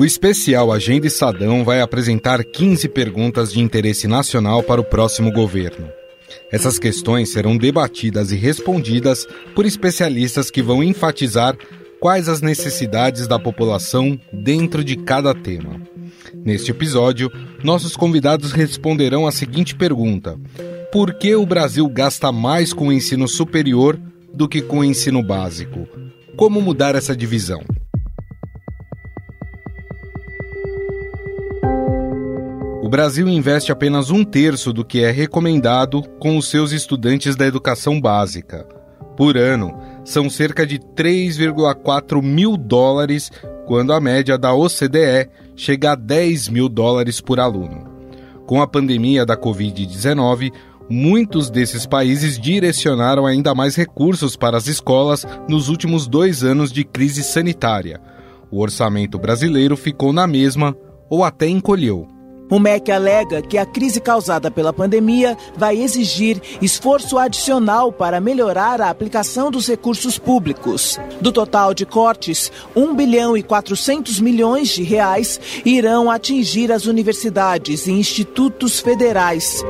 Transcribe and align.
O 0.00 0.04
especial 0.06 0.72
Agenda 0.72 1.06
Estadão 1.06 1.62
vai 1.62 1.82
apresentar 1.82 2.42
15 2.42 2.88
perguntas 2.88 3.52
de 3.52 3.60
interesse 3.60 4.08
nacional 4.08 4.62
para 4.62 4.80
o 4.80 4.84
próximo 4.84 5.30
governo. 5.30 5.90
Essas 6.50 6.78
questões 6.78 7.30
serão 7.30 7.54
debatidas 7.54 8.32
e 8.32 8.36
respondidas 8.36 9.28
por 9.54 9.66
especialistas 9.66 10.50
que 10.50 10.62
vão 10.62 10.82
enfatizar 10.82 11.54
quais 12.00 12.30
as 12.30 12.40
necessidades 12.40 13.28
da 13.28 13.38
população 13.38 14.18
dentro 14.32 14.82
de 14.82 14.96
cada 14.96 15.34
tema. 15.34 15.78
Neste 16.32 16.70
episódio, 16.70 17.30
nossos 17.62 17.94
convidados 17.94 18.52
responderão 18.52 19.26
a 19.26 19.30
seguinte 19.30 19.74
pergunta: 19.74 20.34
Por 20.90 21.12
que 21.12 21.34
o 21.34 21.44
Brasil 21.44 21.86
gasta 21.90 22.32
mais 22.32 22.72
com 22.72 22.88
o 22.88 22.92
ensino 22.92 23.28
superior 23.28 24.00
do 24.32 24.48
que 24.48 24.62
com 24.62 24.78
o 24.78 24.84
ensino 24.84 25.22
básico? 25.22 25.86
Como 26.38 26.58
mudar 26.58 26.94
essa 26.94 27.14
divisão? 27.14 27.60
Brasil 32.90 33.28
investe 33.28 33.70
apenas 33.70 34.10
um 34.10 34.24
terço 34.24 34.72
do 34.72 34.84
que 34.84 35.04
é 35.04 35.12
recomendado 35.12 36.02
com 36.18 36.36
os 36.36 36.50
seus 36.50 36.72
estudantes 36.72 37.36
da 37.36 37.46
educação 37.46 38.00
básica. 38.00 38.66
Por 39.16 39.36
ano, 39.36 39.80
são 40.04 40.28
cerca 40.28 40.66
de 40.66 40.80
3,4 40.80 42.20
mil 42.20 42.56
dólares, 42.56 43.30
quando 43.64 43.92
a 43.92 44.00
média 44.00 44.36
da 44.36 44.52
OCDE 44.52 45.30
chega 45.54 45.92
a 45.92 45.94
10 45.94 46.48
mil 46.48 46.68
dólares 46.68 47.20
por 47.20 47.38
aluno. 47.38 47.86
Com 48.44 48.60
a 48.60 48.66
pandemia 48.66 49.24
da 49.24 49.36
Covid-19, 49.36 50.52
muitos 50.90 51.48
desses 51.48 51.86
países 51.86 52.40
direcionaram 52.40 53.24
ainda 53.24 53.54
mais 53.54 53.76
recursos 53.76 54.34
para 54.34 54.56
as 54.56 54.66
escolas 54.66 55.24
nos 55.48 55.68
últimos 55.68 56.08
dois 56.08 56.42
anos 56.42 56.72
de 56.72 56.82
crise 56.82 57.22
sanitária. 57.22 58.00
O 58.50 58.60
orçamento 58.60 59.16
brasileiro 59.16 59.76
ficou 59.76 60.12
na 60.12 60.26
mesma 60.26 60.76
ou 61.08 61.22
até 61.22 61.46
encolheu. 61.46 62.18
O 62.50 62.58
MEC 62.58 62.90
alega 62.90 63.40
que 63.40 63.56
a 63.56 63.64
crise 63.64 64.00
causada 64.00 64.50
pela 64.50 64.72
pandemia 64.72 65.38
vai 65.56 65.80
exigir 65.80 66.42
esforço 66.60 67.16
adicional 67.16 67.92
para 67.92 68.20
melhorar 68.20 68.80
a 68.80 68.90
aplicação 68.90 69.52
dos 69.52 69.68
recursos 69.68 70.18
públicos. 70.18 70.98
Do 71.20 71.30
total 71.30 71.72
de 71.72 71.86
cortes, 71.86 72.50
1 72.74 72.92
bilhão 72.94 73.36
e 73.36 73.42
400 73.42 74.18
milhões 74.18 74.68
de 74.70 74.82
reais 74.82 75.40
irão 75.64 76.10
atingir 76.10 76.72
as 76.72 76.86
universidades 76.86 77.86
e 77.86 77.92
institutos 77.92 78.80
federais. 78.80 79.62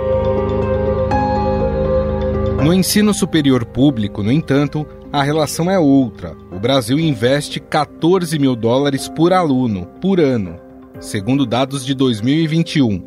No 2.65 2.73
ensino 2.73 3.13
superior 3.13 3.67
público, 3.67 4.23
no 4.23 4.33
entanto, 4.33 4.87
a 5.13 5.23
relação 5.23 5.71
é 5.71 5.79
outra. 5.79 6.35
O 6.51 6.59
Brasil 6.59 6.99
investe 6.99 7.61
14 7.61 8.39
mil 8.39 8.57
dólares 8.57 9.07
por 9.07 9.35
aluno 9.35 9.87
por 10.01 10.19
ano 10.19 10.70
segundo 11.01 11.47
dados 11.47 11.85
de 11.85 11.95
2021, 11.95 13.03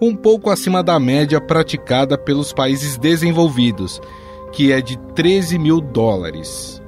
um 0.00 0.14
pouco 0.14 0.50
acima 0.50 0.82
da 0.82 1.00
média 1.00 1.40
praticada 1.40 2.16
pelos 2.16 2.52
países 2.52 2.96
desenvolvidos, 2.96 4.00
que 4.52 4.72
é 4.72 4.80
de 4.80 4.98
13 5.14 5.58
mil 5.58 5.80
dólares. 5.80 6.80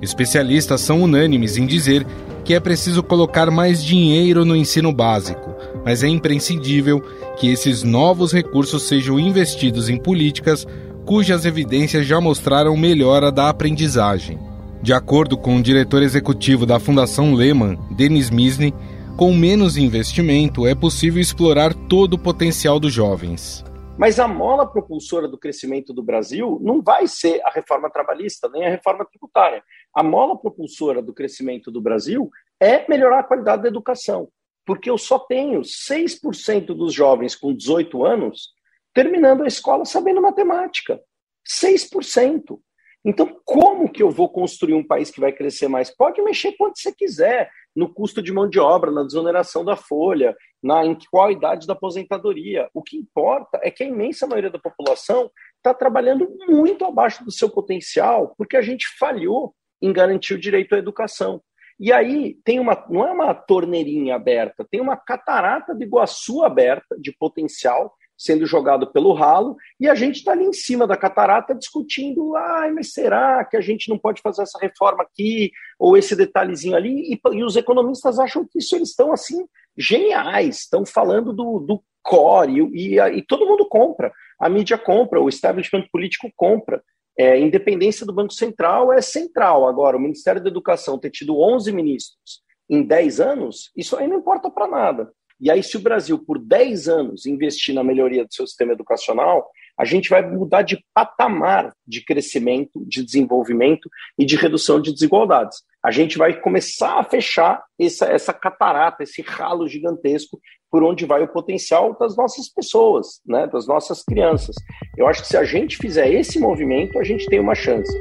Especialistas 0.00 0.80
são 0.80 1.02
unânimes 1.02 1.56
em 1.56 1.66
dizer 1.66 2.06
que 2.44 2.54
é 2.54 2.60
preciso 2.60 3.02
colocar 3.02 3.50
mais 3.50 3.82
dinheiro 3.82 4.44
no 4.44 4.54
ensino 4.54 4.92
básico, 4.92 5.54
mas 5.84 6.04
é 6.04 6.08
imprescindível 6.08 7.02
que 7.36 7.48
esses 7.50 7.82
novos 7.82 8.32
recursos 8.32 8.84
sejam 8.84 9.18
investidos 9.18 9.88
em 9.88 9.96
políticas 9.96 10.66
cujas 11.04 11.44
evidências 11.44 12.06
já 12.06 12.20
mostraram 12.20 12.76
melhora 12.76 13.32
da 13.32 13.48
aprendizagem. 13.48 14.38
De 14.82 14.92
acordo 14.92 15.36
com 15.36 15.56
o 15.56 15.62
diretor 15.62 16.02
executivo 16.02 16.66
da 16.66 16.78
Fundação 16.78 17.34
Lehman, 17.34 17.78
Denis 17.90 18.30
Misny, 18.30 18.72
com 19.16 19.32
menos 19.32 19.78
investimento, 19.78 20.66
é 20.66 20.74
possível 20.74 21.22
explorar 21.22 21.72
todo 21.88 22.14
o 22.14 22.18
potencial 22.18 22.78
dos 22.78 22.92
jovens. 22.92 23.64
Mas 23.98 24.20
a 24.20 24.28
mola 24.28 24.70
propulsora 24.70 25.26
do 25.26 25.38
crescimento 25.38 25.90
do 25.94 26.02
Brasil 26.02 26.60
não 26.62 26.82
vai 26.82 27.06
ser 27.06 27.40
a 27.42 27.50
reforma 27.50 27.88
trabalhista, 27.88 28.46
nem 28.50 28.66
a 28.66 28.68
reforma 28.68 29.06
tributária. 29.06 29.64
A 29.94 30.02
mola 30.02 30.38
propulsora 30.38 31.00
do 31.00 31.14
crescimento 31.14 31.70
do 31.70 31.80
Brasil 31.80 32.30
é 32.60 32.86
melhorar 32.90 33.20
a 33.20 33.24
qualidade 33.24 33.62
da 33.62 33.68
educação. 33.68 34.28
Porque 34.66 34.90
eu 34.90 34.98
só 34.98 35.18
tenho 35.18 35.62
6% 35.62 36.66
dos 36.66 36.92
jovens 36.92 37.34
com 37.34 37.54
18 37.54 38.04
anos 38.04 38.50
terminando 38.92 39.44
a 39.44 39.46
escola 39.46 39.86
sabendo 39.86 40.20
matemática. 40.20 41.00
6%. 41.48 42.58
Então, 43.02 43.40
como 43.44 43.90
que 43.90 44.02
eu 44.02 44.10
vou 44.10 44.28
construir 44.28 44.74
um 44.74 44.86
país 44.86 45.10
que 45.10 45.20
vai 45.20 45.32
crescer 45.32 45.68
mais? 45.68 45.94
Pode 45.94 46.20
mexer 46.20 46.52
quanto 46.58 46.78
você 46.78 46.92
quiser 46.92 47.50
no 47.76 47.92
custo 47.92 48.22
de 48.22 48.32
mão 48.32 48.48
de 48.48 48.58
obra, 48.58 48.90
na 48.90 49.02
desoneração 49.02 49.62
da 49.62 49.76
folha, 49.76 50.34
na 50.62 50.84
em 50.84 50.96
da 51.38 51.74
aposentadoria. 51.74 52.68
O 52.72 52.82
que 52.82 52.96
importa 52.96 53.60
é 53.62 53.70
que 53.70 53.84
a 53.84 53.86
imensa 53.86 54.26
maioria 54.26 54.50
da 54.50 54.58
população 54.58 55.30
está 55.58 55.74
trabalhando 55.74 56.26
muito 56.48 56.84
abaixo 56.86 57.22
do 57.22 57.30
seu 57.30 57.50
potencial, 57.50 58.34
porque 58.38 58.56
a 58.56 58.62
gente 58.62 58.86
falhou 58.98 59.54
em 59.82 59.92
garantir 59.92 60.34
o 60.34 60.40
direito 60.40 60.74
à 60.74 60.78
educação. 60.78 61.42
E 61.78 61.92
aí 61.92 62.38
tem 62.42 62.58
uma, 62.58 62.86
não 62.88 63.06
é 63.06 63.12
uma 63.12 63.34
torneirinha 63.34 64.16
aberta, 64.16 64.66
tem 64.70 64.80
uma 64.80 64.96
catarata 64.96 65.74
de 65.74 65.84
Iguaçu 65.84 66.42
aberta 66.42 66.96
de 66.98 67.12
potencial 67.12 67.94
sendo 68.16 68.46
jogado 68.46 68.86
pelo 68.92 69.12
ralo, 69.12 69.56
e 69.78 69.88
a 69.88 69.94
gente 69.94 70.16
está 70.16 70.32
ali 70.32 70.44
em 70.44 70.52
cima 70.52 70.86
da 70.86 70.96
catarata 70.96 71.54
discutindo, 71.54 72.34
ai, 72.36 72.70
mas 72.72 72.92
será 72.92 73.44
que 73.44 73.56
a 73.56 73.60
gente 73.60 73.88
não 73.88 73.98
pode 73.98 74.22
fazer 74.22 74.42
essa 74.42 74.58
reforma 74.58 75.02
aqui, 75.02 75.50
ou 75.78 75.96
esse 75.96 76.16
detalhezinho 76.16 76.76
ali, 76.76 77.12
e, 77.12 77.20
e 77.32 77.44
os 77.44 77.56
economistas 77.56 78.18
acham 78.18 78.46
que 78.46 78.58
isso 78.58 78.74
eles 78.74 78.90
estão, 78.90 79.12
assim, 79.12 79.46
geniais, 79.76 80.60
estão 80.60 80.86
falando 80.86 81.32
do, 81.32 81.58
do 81.60 81.82
core, 82.02 82.60
e, 82.72 82.94
e, 82.94 83.00
e, 83.00 83.22
todo 83.22 83.46
mundo 83.46 83.66
compra, 83.68 84.12
a 84.40 84.48
mídia 84.48 84.78
compra, 84.78 85.20
o 85.20 85.28
establishment 85.28 85.86
político 85.92 86.30
compra, 86.34 86.82
é, 87.18 87.38
independência 87.38 88.04
do 88.04 88.12
Banco 88.12 88.32
Central 88.32 88.92
é 88.92 89.00
central, 89.00 89.66
agora, 89.66 89.96
o 89.96 90.00
Ministério 90.00 90.42
da 90.42 90.50
Educação 90.50 90.98
ter 90.98 91.10
tido 91.10 91.38
11 91.38 91.72
ministros 91.72 92.42
em 92.68 92.82
10 92.82 93.20
anos, 93.20 93.70
isso 93.76 93.96
aí 93.96 94.06
não 94.06 94.18
importa 94.18 94.50
para 94.50 94.66
nada. 94.66 95.12
E 95.40 95.50
aí, 95.50 95.62
se 95.62 95.76
o 95.76 95.80
Brasil, 95.80 96.18
por 96.18 96.38
10 96.38 96.88
anos, 96.88 97.26
investir 97.26 97.74
na 97.74 97.84
melhoria 97.84 98.24
do 98.24 98.32
seu 98.32 98.46
sistema 98.46 98.72
educacional, 98.72 99.46
a 99.78 99.84
gente 99.84 100.08
vai 100.08 100.22
mudar 100.22 100.62
de 100.62 100.82
patamar 100.94 101.74
de 101.86 102.02
crescimento, 102.02 102.82
de 102.86 103.04
desenvolvimento 103.04 103.90
e 104.18 104.24
de 104.24 104.34
redução 104.34 104.80
de 104.80 104.92
desigualdades. 104.92 105.58
A 105.84 105.90
gente 105.90 106.16
vai 106.16 106.40
começar 106.40 106.98
a 106.98 107.04
fechar 107.04 107.62
essa, 107.78 108.06
essa 108.06 108.32
catarata, 108.32 109.02
esse 109.02 109.20
ralo 109.20 109.68
gigantesco 109.68 110.40
por 110.70 110.82
onde 110.82 111.04
vai 111.04 111.22
o 111.22 111.28
potencial 111.28 111.96
das 111.98 112.16
nossas 112.16 112.48
pessoas, 112.48 113.20
né, 113.26 113.46
das 113.46 113.66
nossas 113.66 114.02
crianças. 114.02 114.56
Eu 114.96 115.06
acho 115.06 115.22
que 115.22 115.28
se 115.28 115.36
a 115.36 115.44
gente 115.44 115.76
fizer 115.76 116.10
esse 116.10 116.40
movimento, 116.40 116.98
a 116.98 117.04
gente 117.04 117.26
tem 117.26 117.38
uma 117.38 117.54
chance. 117.54 117.92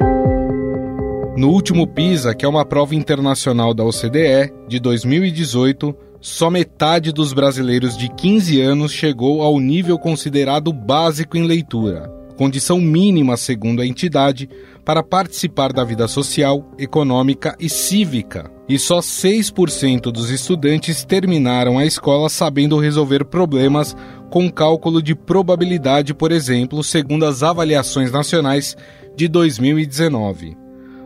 No 1.38 1.50
último 1.50 1.86
PISA, 1.86 2.34
que 2.34 2.46
é 2.46 2.48
uma 2.48 2.66
prova 2.66 2.96
internacional 2.96 3.74
da 3.74 3.84
OCDE, 3.84 4.54
de 4.70 4.80
2018, 4.80 5.94
só 6.26 6.50
metade 6.50 7.12
dos 7.12 7.34
brasileiros 7.34 7.96
de 7.96 8.10
15 8.10 8.60
anos 8.60 8.92
chegou 8.92 9.44
ao 9.44 9.60
nível 9.60 10.00
considerado 10.00 10.74
básico 10.74 11.38
em 11.38 11.46
leitura, 11.46 12.12
condição 12.36 12.82
mínima, 12.82 13.38
segundo 13.38 13.80
a 13.80 13.86
entidade, 13.86 14.50
para 14.84 15.04
participar 15.04 15.72
da 15.72 15.84
vida 15.84 16.08
social, 16.08 16.68
econômica 16.80 17.56
e 17.60 17.70
cívica. 17.70 18.50
E 18.68 18.80
só 18.80 19.02
6% 19.02 20.12
dos 20.12 20.32
estudantes 20.32 21.06
terminaram 21.06 21.78
a 21.78 21.86
escola 21.86 22.28
sabendo 22.28 22.80
resolver 22.80 23.26
problemas 23.26 23.96
com 24.32 24.52
cálculo 24.52 25.04
de 25.04 25.14
probabilidade, 25.14 26.12
por 26.12 26.32
exemplo, 26.32 26.84
segundo 26.84 27.24
as 27.24 27.44
avaliações 27.44 28.12
nacionais 28.12 28.76
de 29.16 29.28
2019. 29.28 30.58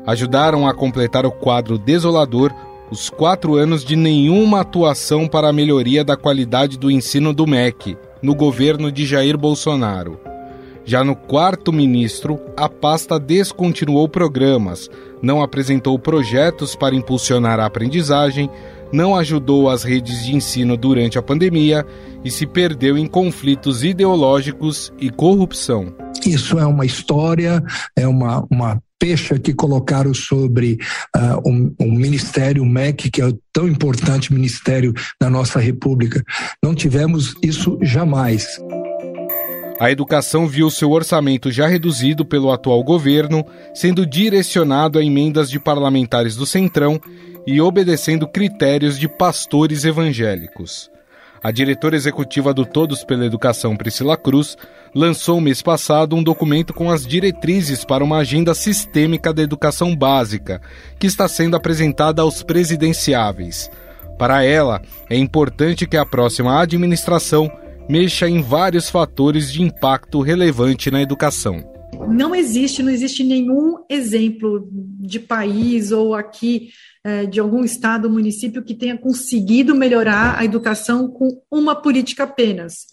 Ajudaram 0.08 0.66
a 0.66 0.74
completar 0.74 1.26
o 1.26 1.32
quadro 1.32 1.78
desolador 1.78 2.54
os 2.92 3.10
quatro 3.10 3.56
anos 3.56 3.84
de 3.84 3.96
nenhuma 3.96 4.62
atuação 4.62 5.28
para 5.28 5.50
a 5.50 5.54
melhoria 5.54 6.04
da 6.04 6.18
qualidade 6.18 6.78
do 6.78 6.90
ensino 6.90 7.34
do 7.34 7.46
MEC 7.46 7.98
no 8.22 8.36
governo 8.36 8.92
de 8.92 9.06
Jair 9.06 9.38
Bolsonaro. 9.38 10.20
Já 10.86 11.04
no 11.04 11.16
quarto 11.16 11.72
ministro, 11.72 12.40
a 12.58 12.68
pasta 12.68 13.20
descontinuou 13.20 14.10
programas, 14.10 14.90
não 15.22 15.42
apresentou 15.42 16.00
projetos 16.00 16.76
para 16.76 16.96
impulsionar 16.96 17.60
a 17.60 17.66
aprendizagem, 17.66 18.50
não 18.92 19.16
ajudou 19.16 19.70
as 19.70 19.84
redes 19.84 20.26
de 20.26 20.36
ensino 20.36 20.76
durante 20.76 21.20
a 21.20 21.22
pandemia 21.22 21.86
e 22.26 22.32
se 22.32 22.48
perdeu 22.48 22.98
em 22.98 23.06
conflitos 23.06 23.84
ideológicos 23.84 24.92
e 25.00 25.12
corrupção. 25.12 25.94
Isso 26.26 26.58
é 26.58 26.66
uma 26.66 26.86
história, 26.86 27.64
é 27.96 28.08
uma, 28.08 28.46
uma 28.50 28.82
pecha 29.00 29.40
que 29.40 29.54
colocaram 29.54 30.14
sobre 30.14 30.78
uh, 31.16 31.50
um, 31.50 31.74
um, 31.80 31.92
ministério, 31.92 32.62
o 32.62 32.66
MEC, 32.66 33.10
que 33.10 33.22
é 33.22 33.26
o 33.26 33.40
tão 33.54 33.68
importante 33.68 34.34
ministério 34.34 34.94
da 35.20 35.30
nossa 35.30 35.60
República. 35.60 36.22
Não 36.62 36.76
tivemos 36.76 37.34
isso 37.42 37.80
jamais. 37.82 38.60
A 39.80 39.90
educação 39.90 40.46
viu 40.46 40.70
seu 40.70 40.92
orçamento 40.92 41.50
já 41.50 41.66
reduzido 41.66 42.26
pelo 42.26 42.52
atual 42.52 42.84
governo, 42.84 43.46
sendo 43.74 44.06
direcionado 44.06 45.00
a 45.00 45.04
emendas 45.04 45.50
de 45.50 45.58
parlamentares 45.58 46.36
do 46.36 46.46
Centrão 46.46 47.00
e 47.48 47.62
obedecendo 47.62 48.28
critérios 48.28 49.00
de 49.00 49.08
pastores 49.08 49.86
evangélicos. 49.86 50.92
A 51.42 51.52
diretora 51.52 51.96
executiva 51.96 52.54
do 52.54 52.66
Todos 52.66 53.06
pela 53.06 53.26
Educação, 53.26 53.78
Priscila 53.78 54.18
Cruz, 54.18 54.58
lançou 54.94 55.40
mês 55.40 55.62
passado 55.62 56.16
um 56.16 56.24
documento 56.24 56.74
com 56.74 56.90
as 56.90 57.06
diretrizes 57.06 57.84
para 57.84 58.04
uma 58.04 58.18
agenda 58.18 58.54
sistêmica 58.54 59.34
da 59.34 59.42
educação 59.42 59.96
básica, 59.96 60.62
que 61.00 61.08
está 61.08 61.28
sendo 61.28 61.56
apresentada 61.56 62.22
aos 62.22 62.44
presidenciáveis. 62.44 63.70
Para 64.18 64.44
ela, 64.44 64.82
é 65.10 65.18
importante 65.18 65.88
que 65.88 65.96
a 65.96 66.06
próxima 66.06 66.60
administração 66.62 67.50
mexa 67.90 68.30
em 68.30 68.42
vários 68.42 68.90
fatores 68.90 69.52
de 69.52 69.62
impacto 69.64 70.22
relevante 70.22 70.92
na 70.92 71.02
educação. 71.02 71.64
Não 72.08 72.36
existe, 72.36 72.84
não 72.84 72.92
existe 72.92 73.24
nenhum 73.24 73.78
exemplo 73.90 74.70
de 74.72 75.20
país 75.20 75.92
ou 75.92 76.14
aqui 76.14 76.70
é, 77.04 77.26
de 77.26 77.40
algum 77.40 77.64
estado 77.64 78.06
ou 78.06 78.12
município 78.12 78.64
que 78.64 78.76
tenha 78.76 78.98
conseguido 78.98 79.74
melhorar 79.74 80.38
a 80.38 80.46
educação 80.46 81.08
com 81.08 81.42
uma 81.50 81.76
política 81.76 82.24
apenas. 82.24 82.88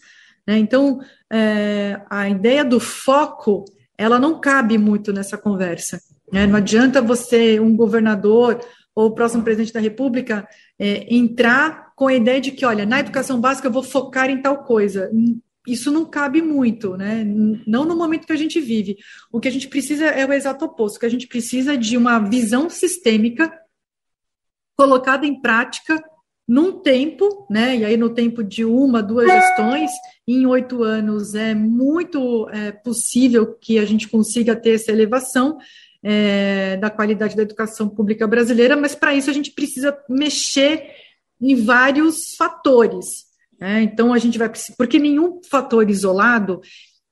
Né? 0.47 0.59
Então, 0.59 1.01
é, 1.33 2.01
a 2.09 2.29
ideia 2.29 2.65
do 2.65 2.79
foco, 2.79 3.65
ela 3.97 4.19
não 4.19 4.41
cabe 4.41 4.79
muito 4.79 5.13
nessa 5.13 5.37
conversa. 5.37 6.01
Né? 6.33 6.47
Não 6.47 6.57
adianta 6.57 7.03
você, 7.03 7.61
um 7.61 7.77
governador 7.77 8.61
ou 8.95 9.09
o 9.09 9.15
próximo 9.15 9.43
presidente 9.43 9.73
da 9.73 9.81
República, 9.81 10.49
é, 10.79 11.15
entrar 11.15 11.93
com 11.95 12.09
a 12.09 12.15
ideia 12.15 12.41
de 12.41 12.51
que, 12.51 12.65
olha, 12.65 12.87
na 12.87 13.01
educação 13.01 13.41
básica 13.41 13.69
eu 13.69 13.73
vou 13.73 13.83
focar 13.83 14.31
em 14.31 14.41
tal 14.41 14.65
coisa. 14.65 15.11
Isso 15.67 15.91
não 15.91 16.05
cabe 16.07 16.41
muito, 16.41 16.97
né? 16.97 17.25
Não 17.67 17.85
no 17.85 17.97
momento 17.97 18.27
que 18.27 18.33
a 18.33 18.37
gente 18.37 18.61
vive. 18.61 18.97
O 19.31 19.41
que 19.41 19.49
a 19.49 19.51
gente 19.51 19.69
precisa 19.69 20.07
é 20.07 20.25
o 20.25 20.33
exato 20.33 20.65
oposto. 20.65 21.01
Que 21.01 21.07
a 21.07 21.11
gente 21.11 21.27
precisa 21.27 21.75
é 21.75 21.77
de 21.77 21.97
uma 21.97 22.19
visão 22.21 22.71
sistêmica 22.71 23.53
colocada 24.77 25.27
em 25.27 25.41
prática 25.41 26.03
num 26.47 26.73
tempo, 26.81 27.47
né? 27.51 27.77
E 27.77 27.85
aí 27.85 27.97
no 27.97 28.11
tempo 28.11 28.43
de 28.45 28.65
uma, 28.65 29.03
duas 29.03 29.31
gestões, 29.31 29.91
em 30.27 30.47
oito 30.47 30.83
anos 30.83 31.35
é 31.35 31.55
muito 31.55 32.49
é, 32.51 32.71
possível 32.71 33.55
que 33.55 33.79
a 33.79 33.85
gente 33.85 34.09
consiga 34.09 34.55
ter 34.55 34.75
essa 34.75 34.93
elevação 34.93 35.59
é, 36.03 36.77
da 36.77 36.89
qualidade 36.89 37.35
da 37.35 37.43
educação 37.43 37.89
pública 37.89 38.27
brasileira, 38.29 38.77
mas 38.77 38.95
para 38.95 39.15
isso 39.15 39.29
a 39.29 39.33
gente 39.33 39.51
precisa 39.51 39.97
mexer 40.09 40.89
em 41.41 41.57
vários 41.57 42.37
fatores. 42.37 43.25
Né? 43.59 43.83
Então 43.83 44.13
a 44.13 44.19
gente 44.19 44.39
vai 44.39 44.51
porque 44.79 44.99
nenhum 44.99 45.41
fator 45.51 45.91
isolado 45.91 46.61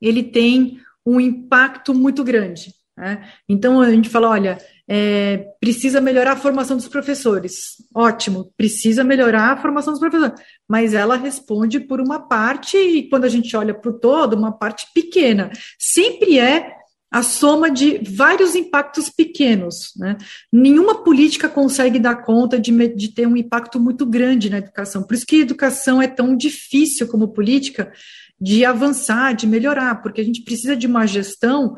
ele 0.01 0.23
tem 0.23 0.79
um 1.05 1.21
impacto 1.21 1.93
muito 1.93 2.23
grande. 2.23 2.73
Né? 2.97 3.29
Então 3.49 3.81
a 3.81 3.91
gente 3.91 4.09
fala, 4.09 4.31
olha, 4.31 4.59
é, 4.89 5.47
precisa 5.61 6.01
melhorar 6.01 6.33
a 6.33 6.37
formação 6.37 6.77
dos 6.77 6.89
professores. 6.89 7.77
Ótimo, 7.95 8.53
precisa 8.57 9.03
melhorar 9.03 9.53
a 9.53 9.57
formação 9.57 9.93
dos 9.93 10.01
professores, 10.01 10.41
mas 10.69 10.95
ela 10.95 11.17
responde 11.17 11.81
por 11.81 12.01
uma 12.01 12.21
parte, 12.21 12.77
e 12.77 13.09
quando 13.09 13.25
a 13.25 13.29
gente 13.29 13.57
olha 13.57 13.75
para 13.75 13.91
o 13.91 13.99
todo, 13.99 14.35
uma 14.35 14.53
parte 14.53 14.87
pequena. 14.95 15.51
Sempre 15.79 16.39
é 16.39 16.75
a 17.11 17.23
soma 17.23 17.71
de 17.71 17.99
vários 17.99 18.57
impactos 18.57 19.09
pequenos. 19.09 19.93
Né? 19.97 20.17
Nenhuma 20.53 21.05
política 21.05 21.49
consegue 21.49 22.01
dar 22.01 22.25
conta 22.25 22.59
de, 22.59 22.73
de 22.89 23.15
ter 23.15 23.27
um 23.27 23.37
impacto 23.37 23.79
muito 23.79 24.05
grande 24.05 24.51
na 24.51 24.59
educação. 24.59 25.05
Por 25.05 25.15
isso 25.15 25.25
que 25.25 25.37
a 25.37 25.43
educação 25.43 26.03
é 26.03 26.09
tão 26.09 26.37
difícil 26.37 27.07
como 27.07 27.33
política 27.33 27.93
de 28.41 28.65
avançar, 28.65 29.33
de 29.33 29.47
melhorar, 29.47 30.03
porque 30.03 30.21
a 30.21 30.25
gente 30.25 30.43
precisa 30.43 30.77
de 30.77 30.89
uma 30.89 31.07
gestão 31.07 31.77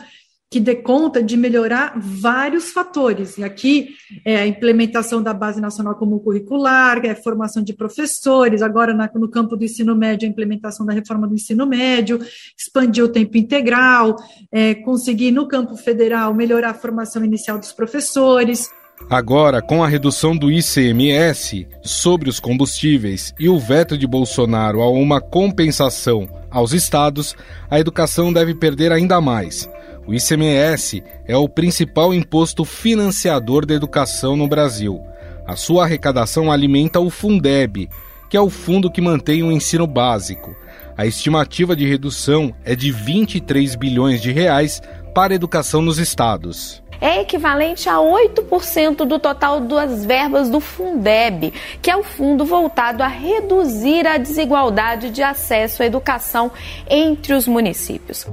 que 0.49 0.61
dê 0.61 0.77
conta 0.77 1.23
de 1.23 1.37
melhorar 1.37 1.95
vários 1.97 2.71
fatores. 2.71 3.37
E 3.37 3.43
aqui 3.43 3.89
é 4.25 4.37
a 4.37 4.47
implementação 4.47 5.21
da 5.21 5.35
Base 5.35 5.61
Nacional 5.61 5.97
Comum 5.97 6.19
Curricular, 6.21 7.05
é 7.05 7.11
a 7.11 7.17
formação 7.17 7.63
de 7.63 7.73
professores, 7.73 8.63
agora 8.63 8.95
na, 8.95 9.11
no 9.15 9.29
campo 9.29 9.57
do 9.57 9.65
ensino 9.65 9.97
médio, 9.97 10.27
a 10.27 10.31
implementação 10.31 10.87
da 10.87 10.93
reforma 10.93 11.27
do 11.27 11.35
ensino 11.35 11.67
médio, 11.67 12.21
expandir 12.57 13.03
o 13.03 13.09
tempo 13.09 13.37
integral, 13.37 14.17
é, 14.53 14.75
conseguir 14.75 15.33
no 15.33 15.49
campo 15.49 15.77
federal 15.77 16.33
melhorar 16.33 16.71
a 16.71 16.75
formação 16.75 17.25
inicial 17.25 17.59
dos 17.59 17.73
professores. 17.73 18.71
Agora, 19.11 19.61
com 19.61 19.85
a 19.85 19.89
redução 19.89 20.37
do 20.37 20.51
ICMS 20.51 21.67
sobre 21.83 22.31
os 22.31 22.41
combustíveis 22.41 23.35
e 23.39 23.49
o 23.49 23.59
veto 23.59 23.99
de 23.99 24.07
Bolsonaro 24.07 24.81
a 24.81 24.91
uma 24.91 25.21
compensação 25.21 26.29
aos 26.51 26.73
estados, 26.73 27.37
a 27.71 27.79
educação 27.79 28.33
deve 28.33 28.55
perder 28.55 28.93
ainda 28.93 29.21
mais. 29.21 29.69
O 30.07 30.15
ICMS 30.15 31.03
é 31.27 31.37
o 31.37 31.49
principal 31.49 32.15
imposto 32.15 32.65
financiador 32.65 33.67
da 33.67 33.75
educação 33.75 34.37
no 34.37 34.47
Brasil. 34.47 35.03
A 35.45 35.57
sua 35.57 35.85
arrecadação 35.85 36.51
alimenta 36.51 37.01
o 37.01 37.11
Fundeb, 37.11 37.91
que 38.31 38.37
é 38.37 38.41
o 38.41 38.49
fundo 38.49 38.91
que 38.91 39.01
mantém 39.01 39.43
o 39.43 39.51
ensino 39.51 39.87
básico. 39.87 40.55
A 40.97 41.05
estimativa 41.07 41.75
de 41.75 41.87
redução 41.87 42.55
é 42.65 42.77
de 42.77 42.93
23 42.93 43.75
bilhões 43.75 44.23
de 44.23 44.31
reais 44.31 44.81
para 45.13 45.33
a 45.33 45.37
educação 45.37 45.83
nos 45.83 45.99
estados 45.99 46.83
é 47.01 47.21
equivalente 47.21 47.89
a 47.89 47.97
8% 47.97 49.05
do 49.05 49.19
total 49.19 49.61
das 49.61 50.05
verbas 50.05 50.49
do 50.49 50.61
Fundeb, 50.61 51.53
que 51.83 51.91
é 51.91 51.97
o 51.97 52.03
fundo 52.03 52.45
voltado 52.45 53.03
a 53.03 53.07
reduzir 53.07 54.07
a 54.07 54.17
desigualdade 54.17 55.11
de 55.11 55.23
acesso 55.23 55.83
à 55.83 55.87
educação 55.87 56.51
entre 56.89 57.35
os 57.35 57.47
municípios. 57.47 58.27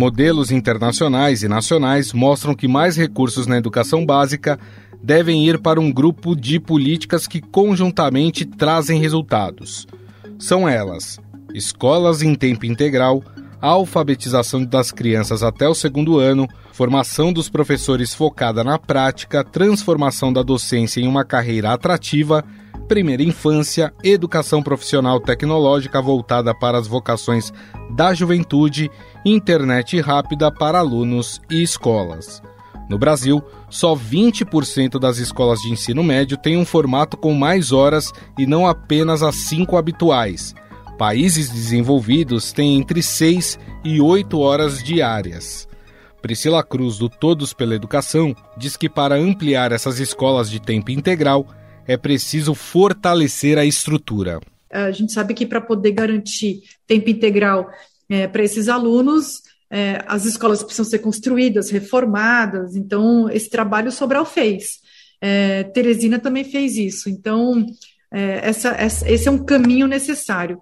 Modelos 0.00 0.50
internacionais 0.50 1.42
e 1.42 1.48
nacionais 1.48 2.14
mostram 2.14 2.54
que 2.54 2.66
mais 2.66 2.96
recursos 2.96 3.46
na 3.46 3.58
educação 3.58 4.06
básica 4.06 4.58
devem 5.02 5.46
ir 5.46 5.58
para 5.58 5.78
um 5.78 5.92
grupo 5.92 6.34
de 6.34 6.58
políticas 6.58 7.26
que 7.26 7.38
conjuntamente 7.38 8.46
trazem 8.46 8.98
resultados. 8.98 9.86
São 10.38 10.66
elas: 10.66 11.20
escolas 11.52 12.22
em 12.22 12.34
tempo 12.34 12.64
integral, 12.64 13.22
alfabetização 13.60 14.64
das 14.64 14.90
crianças 14.90 15.42
até 15.42 15.68
o 15.68 15.74
segundo 15.74 16.18
ano, 16.18 16.48
formação 16.72 17.30
dos 17.30 17.50
professores 17.50 18.14
focada 18.14 18.64
na 18.64 18.78
prática, 18.78 19.44
transformação 19.44 20.32
da 20.32 20.42
docência 20.42 21.02
em 21.02 21.06
uma 21.06 21.26
carreira 21.26 21.74
atrativa, 21.74 22.42
primeira 22.88 23.22
infância, 23.22 23.92
educação 24.02 24.62
profissional 24.62 25.20
tecnológica 25.20 26.00
voltada 26.00 26.54
para 26.54 26.78
as 26.78 26.86
vocações 26.86 27.52
da 27.90 28.14
juventude, 28.14 28.90
internet 29.24 30.00
rápida 30.00 30.50
para 30.50 30.78
alunos 30.78 31.40
e 31.50 31.62
escolas. 31.62 32.42
No 32.88 32.98
Brasil, 32.98 33.42
só 33.68 33.94
20% 33.94 34.98
das 34.98 35.18
escolas 35.18 35.60
de 35.60 35.70
ensino 35.70 36.02
médio 36.02 36.36
têm 36.36 36.56
um 36.56 36.64
formato 36.64 37.16
com 37.16 37.32
mais 37.32 37.70
horas 37.70 38.12
e 38.36 38.46
não 38.46 38.66
apenas 38.66 39.22
as 39.22 39.36
cinco 39.36 39.76
habituais. 39.76 40.54
Países 40.98 41.48
desenvolvidos 41.48 42.52
têm 42.52 42.78
entre 42.78 43.02
6 43.02 43.58
e 43.84 44.00
8 44.00 44.38
horas 44.38 44.82
diárias. 44.82 45.68
Priscila 46.20 46.62
Cruz, 46.62 46.98
do 46.98 47.08
Todos 47.08 47.52
pela 47.52 47.74
Educação, 47.74 48.34
diz 48.58 48.76
que 48.76 48.88
para 48.88 49.14
ampliar 49.14 49.72
essas 49.72 49.98
escolas 49.98 50.50
de 50.50 50.60
tempo 50.60 50.90
integral 50.90 51.46
é 51.86 51.96
preciso 51.96 52.54
fortalecer 52.54 53.56
a 53.56 53.64
estrutura. 53.64 54.40
A 54.70 54.90
gente 54.90 55.12
sabe 55.12 55.32
que 55.34 55.46
para 55.46 55.60
poder 55.60 55.92
garantir 55.92 56.62
tempo 56.86 57.08
integral 57.08 57.70
é, 58.10 58.26
para 58.26 58.42
esses 58.42 58.68
alunos, 58.68 59.40
é, 59.70 60.02
as 60.06 60.26
escolas 60.26 60.62
precisam 60.64 60.84
ser 60.84 60.98
construídas, 60.98 61.70
reformadas, 61.70 62.74
então 62.74 63.30
esse 63.30 63.48
trabalho 63.48 63.92
Sobral 63.92 64.26
fez. 64.26 64.80
É, 65.20 65.62
Teresina 65.64 66.18
também 66.18 66.42
fez 66.42 66.76
isso, 66.76 67.08
então 67.08 67.64
é, 68.12 68.40
essa, 68.42 68.70
essa, 68.70 69.08
esse 69.08 69.28
é 69.28 69.30
um 69.30 69.44
caminho 69.44 69.86
necessário 69.86 70.60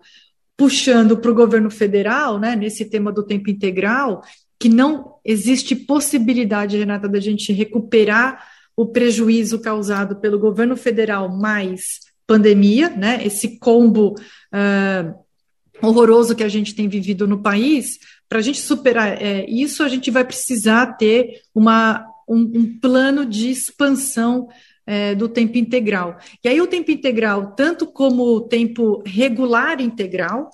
puxando 0.56 1.16
para 1.16 1.30
o 1.30 1.34
governo 1.34 1.70
federal, 1.70 2.38
né, 2.38 2.54
nesse 2.56 2.84
tema 2.84 3.12
do 3.12 3.24
tempo 3.24 3.48
integral, 3.48 4.22
que 4.58 4.68
não 4.68 5.14
existe 5.24 5.74
possibilidade, 5.74 6.76
Renata, 6.76 7.08
da 7.08 7.20
gente 7.20 7.52
recuperar 7.52 8.44
o 8.76 8.86
prejuízo 8.86 9.60
causado 9.60 10.16
pelo 10.16 10.38
governo 10.38 10.76
federal 10.76 11.28
mais 11.28 12.00
pandemia, 12.26 12.90
né, 12.90 13.24
esse 13.24 13.58
combo 13.58 14.14
uh, 14.52 15.27
horroroso 15.82 16.34
que 16.34 16.44
a 16.44 16.48
gente 16.48 16.74
tem 16.74 16.88
vivido 16.88 17.26
no 17.26 17.42
país, 17.42 17.98
para 18.28 18.38
a 18.38 18.42
gente 18.42 18.60
superar 18.60 19.20
é, 19.22 19.44
isso, 19.48 19.82
a 19.82 19.88
gente 19.88 20.10
vai 20.10 20.24
precisar 20.24 20.96
ter 20.96 21.42
uma, 21.54 22.04
um, 22.28 22.40
um 22.40 22.78
plano 22.78 23.24
de 23.24 23.50
expansão 23.50 24.48
é, 24.86 25.14
do 25.14 25.28
tempo 25.28 25.58
integral. 25.58 26.18
E 26.42 26.48
aí 26.48 26.60
o 26.60 26.66
tempo 26.66 26.90
integral, 26.90 27.54
tanto 27.54 27.86
como 27.86 28.22
o 28.24 28.40
tempo 28.40 29.02
regular 29.04 29.80
integral, 29.80 30.50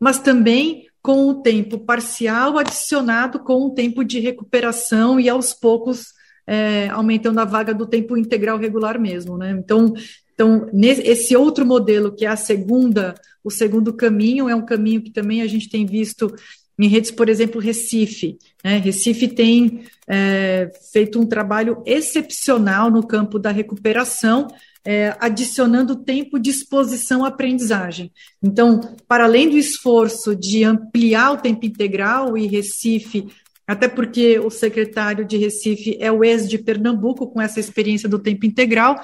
mas 0.00 0.18
também 0.18 0.86
com 1.02 1.28
o 1.28 1.42
tempo 1.42 1.78
parcial 1.78 2.58
adicionado 2.58 3.38
com 3.38 3.66
o 3.66 3.70
tempo 3.70 4.04
de 4.04 4.20
recuperação 4.20 5.18
e 5.18 5.28
aos 5.28 5.54
poucos 5.54 6.12
é, 6.46 6.88
aumentando 6.88 7.40
a 7.40 7.44
vaga 7.44 7.74
do 7.74 7.86
tempo 7.86 8.16
integral 8.16 8.58
regular 8.58 8.98
mesmo, 8.98 9.36
né? 9.36 9.50
Então 9.50 9.94
Então, 10.38 10.70
nesse, 10.72 11.02
esse 11.02 11.36
outro 11.36 11.66
modelo, 11.66 12.14
que 12.14 12.24
é 12.24 12.28
a 12.28 12.36
segunda, 12.36 13.12
o 13.42 13.50
segundo 13.50 13.92
caminho, 13.92 14.48
é 14.48 14.54
um 14.54 14.64
caminho 14.64 15.02
que 15.02 15.10
também 15.10 15.42
a 15.42 15.48
gente 15.48 15.68
tem 15.68 15.84
visto 15.84 16.32
em 16.78 16.86
redes, 16.86 17.10
por 17.10 17.28
exemplo, 17.28 17.60
Recife. 17.60 18.38
Né? 18.62 18.76
Recife 18.76 19.26
tem 19.26 19.82
é, 20.06 20.70
feito 20.92 21.20
um 21.20 21.26
trabalho 21.26 21.82
excepcional 21.84 22.88
no 22.88 23.04
campo 23.04 23.36
da 23.36 23.50
recuperação, 23.50 24.46
é, 24.84 25.16
adicionando 25.18 26.04
tempo 26.04 26.38
de 26.38 26.50
exposição 26.50 27.24
à 27.24 27.28
aprendizagem. 27.28 28.12
Então, 28.40 28.94
para 29.08 29.24
além 29.24 29.50
do 29.50 29.58
esforço 29.58 30.36
de 30.36 30.62
ampliar 30.62 31.32
o 31.32 31.38
tempo 31.38 31.66
integral, 31.66 32.38
e 32.38 32.46
Recife, 32.46 33.26
até 33.66 33.88
porque 33.88 34.38
o 34.38 34.50
secretário 34.50 35.24
de 35.24 35.36
Recife 35.36 35.96
é 35.98 36.12
o 36.12 36.22
ex 36.22 36.48
de 36.48 36.58
Pernambuco, 36.58 37.26
com 37.26 37.42
essa 37.42 37.58
experiência 37.58 38.08
do 38.08 38.20
tempo 38.20 38.46
integral, 38.46 39.00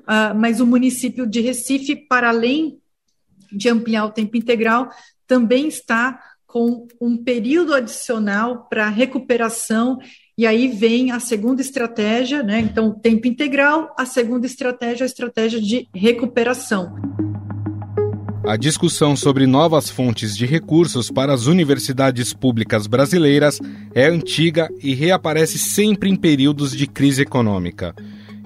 uh, 0.00 0.34
mas 0.34 0.60
o 0.60 0.66
município 0.66 1.26
de 1.26 1.40
Recife, 1.40 1.96
para 1.96 2.28
além 2.28 2.78
de 3.52 3.68
ampliar 3.68 4.04
o 4.04 4.10
tempo 4.10 4.36
integral, 4.36 4.90
também 5.26 5.68
está 5.68 6.20
com 6.46 6.88
um 7.00 7.16
período 7.16 7.74
adicional 7.74 8.66
para 8.68 8.88
recuperação, 8.88 9.98
e 10.36 10.46
aí 10.46 10.68
vem 10.68 11.12
a 11.12 11.20
segunda 11.20 11.60
estratégia, 11.60 12.42
né? 12.42 12.60
Então, 12.60 12.92
tempo 12.92 13.28
integral, 13.28 13.94
a 13.96 14.04
segunda 14.04 14.46
estratégia, 14.46 15.04
a 15.04 15.06
estratégia 15.06 15.60
de 15.60 15.88
recuperação. 15.94 16.92
A 18.44 18.56
discussão 18.56 19.14
sobre 19.14 19.46
novas 19.46 19.90
fontes 19.90 20.36
de 20.36 20.44
recursos 20.44 21.10
para 21.10 21.32
as 21.32 21.46
universidades 21.46 22.32
públicas 22.32 22.88
brasileiras 22.88 23.60
é 23.94 24.08
antiga 24.08 24.68
e 24.82 24.92
reaparece 24.92 25.58
sempre 25.58 26.10
em 26.10 26.16
períodos 26.16 26.74
de 26.74 26.86
crise 26.86 27.22
econômica. 27.22 27.94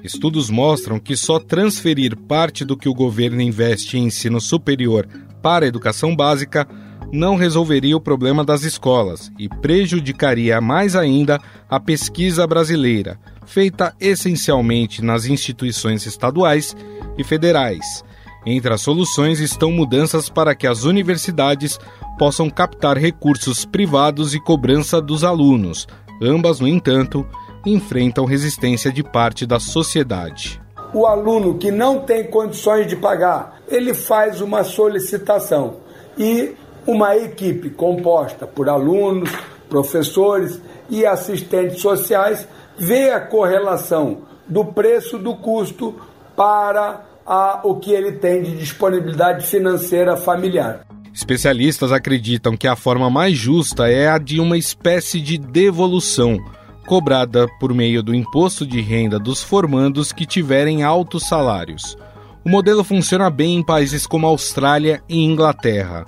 Estudos 0.04 0.50
mostram 0.50 0.98
que 1.00 1.16
só 1.16 1.38
transferir 1.38 2.14
parte 2.14 2.62
do 2.62 2.76
que 2.76 2.90
o 2.90 2.94
governo 2.94 3.40
investe 3.40 3.96
em 3.96 4.04
ensino 4.04 4.38
superior 4.38 5.08
para 5.42 5.64
a 5.64 5.68
educação 5.68 6.14
básica 6.14 6.68
não 7.10 7.36
resolveria 7.36 7.96
o 7.96 8.00
problema 8.00 8.44
das 8.44 8.64
escolas 8.64 9.32
e 9.38 9.48
prejudicaria 9.48 10.60
mais 10.60 10.94
ainda 10.94 11.40
a 11.70 11.80
pesquisa 11.80 12.46
brasileira, 12.46 13.18
feita 13.46 13.94
essencialmente 13.98 15.02
nas 15.02 15.24
instituições 15.24 16.04
estaduais 16.04 16.76
e 17.16 17.24
federais. 17.24 18.04
Entre 18.44 18.74
as 18.74 18.82
soluções 18.82 19.40
estão 19.40 19.72
mudanças 19.72 20.28
para 20.28 20.54
que 20.54 20.66
as 20.66 20.84
universidades 20.84 21.78
possam 22.18 22.50
captar 22.50 22.98
recursos 22.98 23.64
privados 23.64 24.34
e 24.34 24.40
cobrança 24.40 25.00
dos 25.00 25.24
alunos. 25.24 25.86
Ambas, 26.20 26.60
no 26.60 26.68
entanto, 26.68 27.26
enfrentam 27.64 28.24
resistência 28.24 28.92
de 28.92 29.02
parte 29.02 29.46
da 29.46 29.58
sociedade. 29.58 30.60
O 30.92 31.06
aluno 31.06 31.58
que 31.58 31.70
não 31.70 32.00
tem 32.00 32.24
condições 32.24 32.86
de 32.86 32.96
pagar, 32.96 33.60
ele 33.68 33.94
faz 33.94 34.40
uma 34.40 34.62
solicitação 34.62 35.76
e 36.16 36.52
uma 36.86 37.16
equipe 37.16 37.70
composta 37.70 38.46
por 38.46 38.68
alunos, 38.68 39.30
professores 39.68 40.60
e 40.88 41.04
assistentes 41.04 41.80
sociais 41.80 42.46
vê 42.78 43.10
a 43.10 43.20
correlação 43.20 44.18
do 44.46 44.64
preço 44.64 45.18
do 45.18 45.34
custo 45.36 45.94
para 46.36 47.04
a, 47.26 47.60
o 47.64 47.76
que 47.76 47.92
ele 47.92 48.12
tem 48.12 48.42
de 48.42 48.56
disponibilidade 48.56 49.46
financeira 49.46 50.16
familiar. 50.16 50.86
Especialistas 51.12 51.92
acreditam 51.92 52.56
que 52.56 52.66
a 52.66 52.76
forma 52.76 53.08
mais 53.08 53.36
justa 53.36 53.88
é 53.88 54.08
a 54.08 54.18
de 54.18 54.40
uma 54.40 54.58
espécie 54.58 55.20
de 55.20 55.38
devolução, 55.38 56.38
cobrada 56.84 57.48
por 57.58 57.74
meio 57.74 58.02
do 58.02 58.14
imposto 58.14 58.66
de 58.66 58.80
renda 58.80 59.18
dos 59.18 59.42
formandos 59.42 60.12
que 60.12 60.26
tiverem 60.26 60.82
altos 60.82 61.26
salários. 61.26 61.96
O 62.44 62.48
modelo 62.48 62.84
funciona 62.84 63.30
bem 63.30 63.56
em 63.56 63.62
países 63.62 64.06
como 64.06 64.26
Austrália 64.26 65.02
e 65.08 65.24
Inglaterra. 65.24 66.06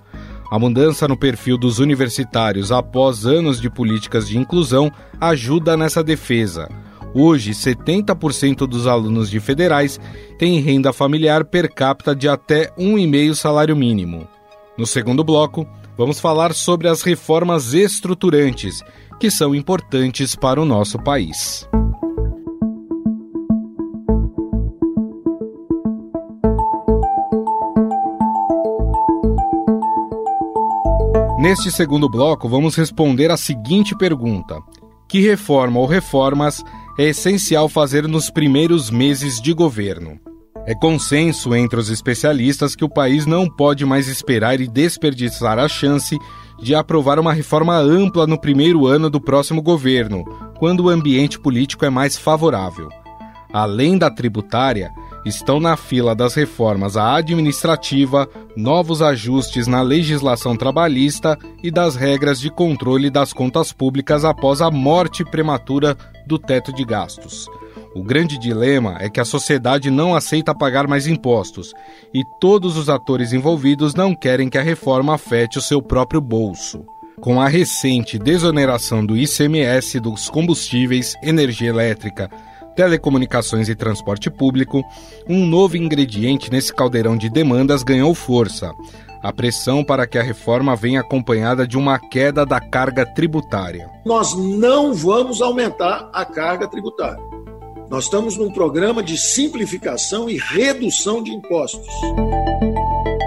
A 0.51 0.59
mudança 0.59 1.09
no 1.09 1.17
perfil 1.17 1.59
dos 1.59 1.79
universitários 1.79 2.71
após 2.71 3.27
anos 3.27 3.61
de 3.61 3.69
políticas 3.69 4.29
de 4.29 4.39
inclusão 4.39 4.93
ajuda 5.21 5.77
nessa 5.77 6.05
defesa. 6.05 6.69
Hoje, 7.15 7.53
70% 7.53 8.67
dos 8.67 8.87
alunos 8.87 9.31
de 9.31 9.41
federais 9.41 9.99
têm 10.39 10.61
renda 10.61 10.93
familiar 10.93 11.45
per 11.47 11.73
capita 11.73 12.15
de 12.15 12.29
até 12.29 12.71
1,5 12.79 13.35
salário 13.35 13.75
mínimo. 13.75 14.29
No 14.77 14.87
segundo 14.87 15.25
bloco, 15.25 15.67
vamos 15.97 16.21
falar 16.21 16.53
sobre 16.55 16.89
as 16.89 17.03
reformas 17.03 17.73
estruturantes, 17.73 18.83
que 19.19 19.31
são 19.31 19.55
importantes 19.55 20.35
para 20.35 20.61
o 20.61 20.65
nosso 20.65 20.99
país. 20.99 21.69
Neste 31.39 31.71
segundo 31.71 32.09
bloco, 32.09 32.49
vamos 32.49 32.75
responder 32.75 33.31
a 33.31 33.37
seguinte 33.37 33.97
pergunta: 33.97 34.61
Que 35.09 35.21
reforma 35.21 35.79
ou 35.79 35.87
reformas 35.87 36.63
é 36.99 37.05
essencial 37.05 37.69
fazer 37.69 38.09
nos 38.09 38.31
primeiros 38.31 38.91
meses 38.91 39.41
de 39.41 39.53
governo? 39.53 40.26
É 40.67 40.75
consenso 40.75 41.55
entre 41.55 41.79
os 41.79 41.91
especialistas 41.91 42.75
que 42.75 42.85
o 42.85 42.89
país 42.89 43.25
não 43.25 43.49
pode 43.49 43.87
mais 43.87 44.09
esperar 44.09 44.61
e 44.61 44.67
desperdiçar 44.67 45.61
a 45.61 45.69
chance 45.69 46.19
de 46.59 46.75
aprovar 46.75 47.21
uma 47.21 47.33
reforma 47.33 47.77
ampla 47.77 48.27
no 48.27 48.37
primeiro 48.37 48.85
ano 48.85 49.09
do 49.09 49.21
próximo 49.21 49.63
governo, 49.63 50.25
quando 50.59 50.81
o 50.81 50.89
ambiente 50.89 51.39
político 51.39 51.85
é 51.85 51.91
mais 51.91 52.19
favorável. 52.19 52.89
Além 53.53 53.97
da 53.97 54.11
tributária, 54.11 54.91
estão 55.25 55.61
na 55.61 55.77
fila 55.77 56.17
das 56.17 56.35
reformas 56.35 56.97
a 56.97 57.15
administrativa, 57.15 58.29
novos 58.57 59.01
ajustes 59.01 59.69
na 59.69 59.83
legislação 59.83 60.57
trabalhista 60.57 61.39
e 61.63 61.71
das 61.71 61.95
regras 61.95 62.41
de 62.41 62.51
controle 62.51 63.09
das 63.09 63.33
contas 63.33 63.73
públicas 63.73 64.25
após 64.25 64.61
a 64.61 64.69
morte 64.69 65.25
prematura 65.25 65.97
do 66.27 66.41
teto 66.41 66.73
de 66.73 66.85
gastos. 66.85 67.47
O 67.97 68.03
grande 68.03 68.37
dilema 68.37 68.99
é 69.01 69.09
que 69.09 69.19
a 69.19 69.25
sociedade 69.25 69.91
não 69.91 70.15
aceita 70.15 70.55
pagar 70.55 70.87
mais 70.87 71.07
impostos 71.07 71.73
e 72.13 72.23
todos 72.39 72.77
os 72.77 72.91
atores 72.91 73.33
envolvidos 73.33 73.95
não 73.95 74.15
querem 74.15 74.51
que 74.51 74.59
a 74.59 74.63
reforma 74.63 75.15
afete 75.15 75.57
o 75.57 75.63
seu 75.63 75.81
próprio 75.81 76.21
bolso. 76.21 76.85
Com 77.23 77.41
a 77.41 77.49
recente 77.49 78.19
desoneração 78.19 79.05
do 79.05 79.17
ICMS 79.17 79.99
dos 79.99 80.29
combustíveis, 80.29 81.15
energia 81.23 81.71
elétrica, 81.71 82.29
telecomunicações 82.77 83.67
e 83.71 83.75
transporte 83.75 84.29
público, 84.29 84.85
um 85.27 85.47
novo 85.47 85.79
ingrediente 85.79 86.51
nesse 86.51 86.75
caldeirão 86.75 87.17
de 87.17 87.31
demandas 87.31 87.83
ganhou 87.83 88.15
força. 88.15 88.75
A 89.23 89.33
pressão 89.33 89.83
para 89.83 90.07
que 90.07 90.19
a 90.19 90.23
reforma 90.23 90.77
venha 90.77 91.01
acompanhada 91.01 91.67
de 91.67 91.79
uma 91.79 91.99
queda 91.99 92.45
da 92.45 92.61
carga 92.61 93.07
tributária. 93.07 93.89
Nós 94.05 94.35
não 94.37 94.93
vamos 94.93 95.41
aumentar 95.41 96.11
a 96.13 96.27
carga 96.27 96.69
tributária. 96.69 97.36
Nós 97.89 98.05
estamos 98.05 98.37
num 98.37 98.51
programa 98.51 99.01
de 99.01 99.17
simplificação 99.17 100.29
e 100.29 100.37
redução 100.37 101.23
de 101.23 101.31
impostos. 101.31 101.87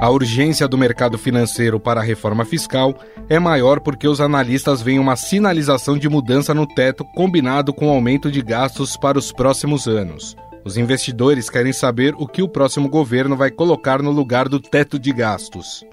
A 0.01 0.09
urgência 0.09 0.67
do 0.67 0.77
mercado 0.77 1.17
financeiro 1.17 1.79
para 1.79 2.01
a 2.01 2.03
reforma 2.03 2.43
fiscal 2.43 2.93
é 3.29 3.39
maior 3.39 3.79
porque 3.79 4.07
os 4.07 4.19
analistas 4.19 4.81
veem 4.81 4.99
uma 4.99 5.15
sinalização 5.15 5.97
de 5.97 6.09
mudança 6.09 6.53
no 6.53 6.67
teto 6.67 7.05
combinado 7.15 7.73
com 7.73 7.89
aumento 7.89 8.29
de 8.29 8.41
gastos 8.41 8.97
para 8.97 9.17
os 9.17 9.31
próximos 9.31 9.87
anos. 9.87 10.35
Os 10.65 10.75
investidores 10.77 11.49
querem 11.49 11.71
saber 11.71 12.13
o 12.17 12.27
que 12.27 12.41
o 12.41 12.49
próximo 12.49 12.89
governo 12.89 13.37
vai 13.37 13.49
colocar 13.49 14.01
no 14.01 14.11
lugar 14.11 14.49
do 14.49 14.59
teto 14.59 14.99
de 14.99 15.13
gastos. 15.13 15.85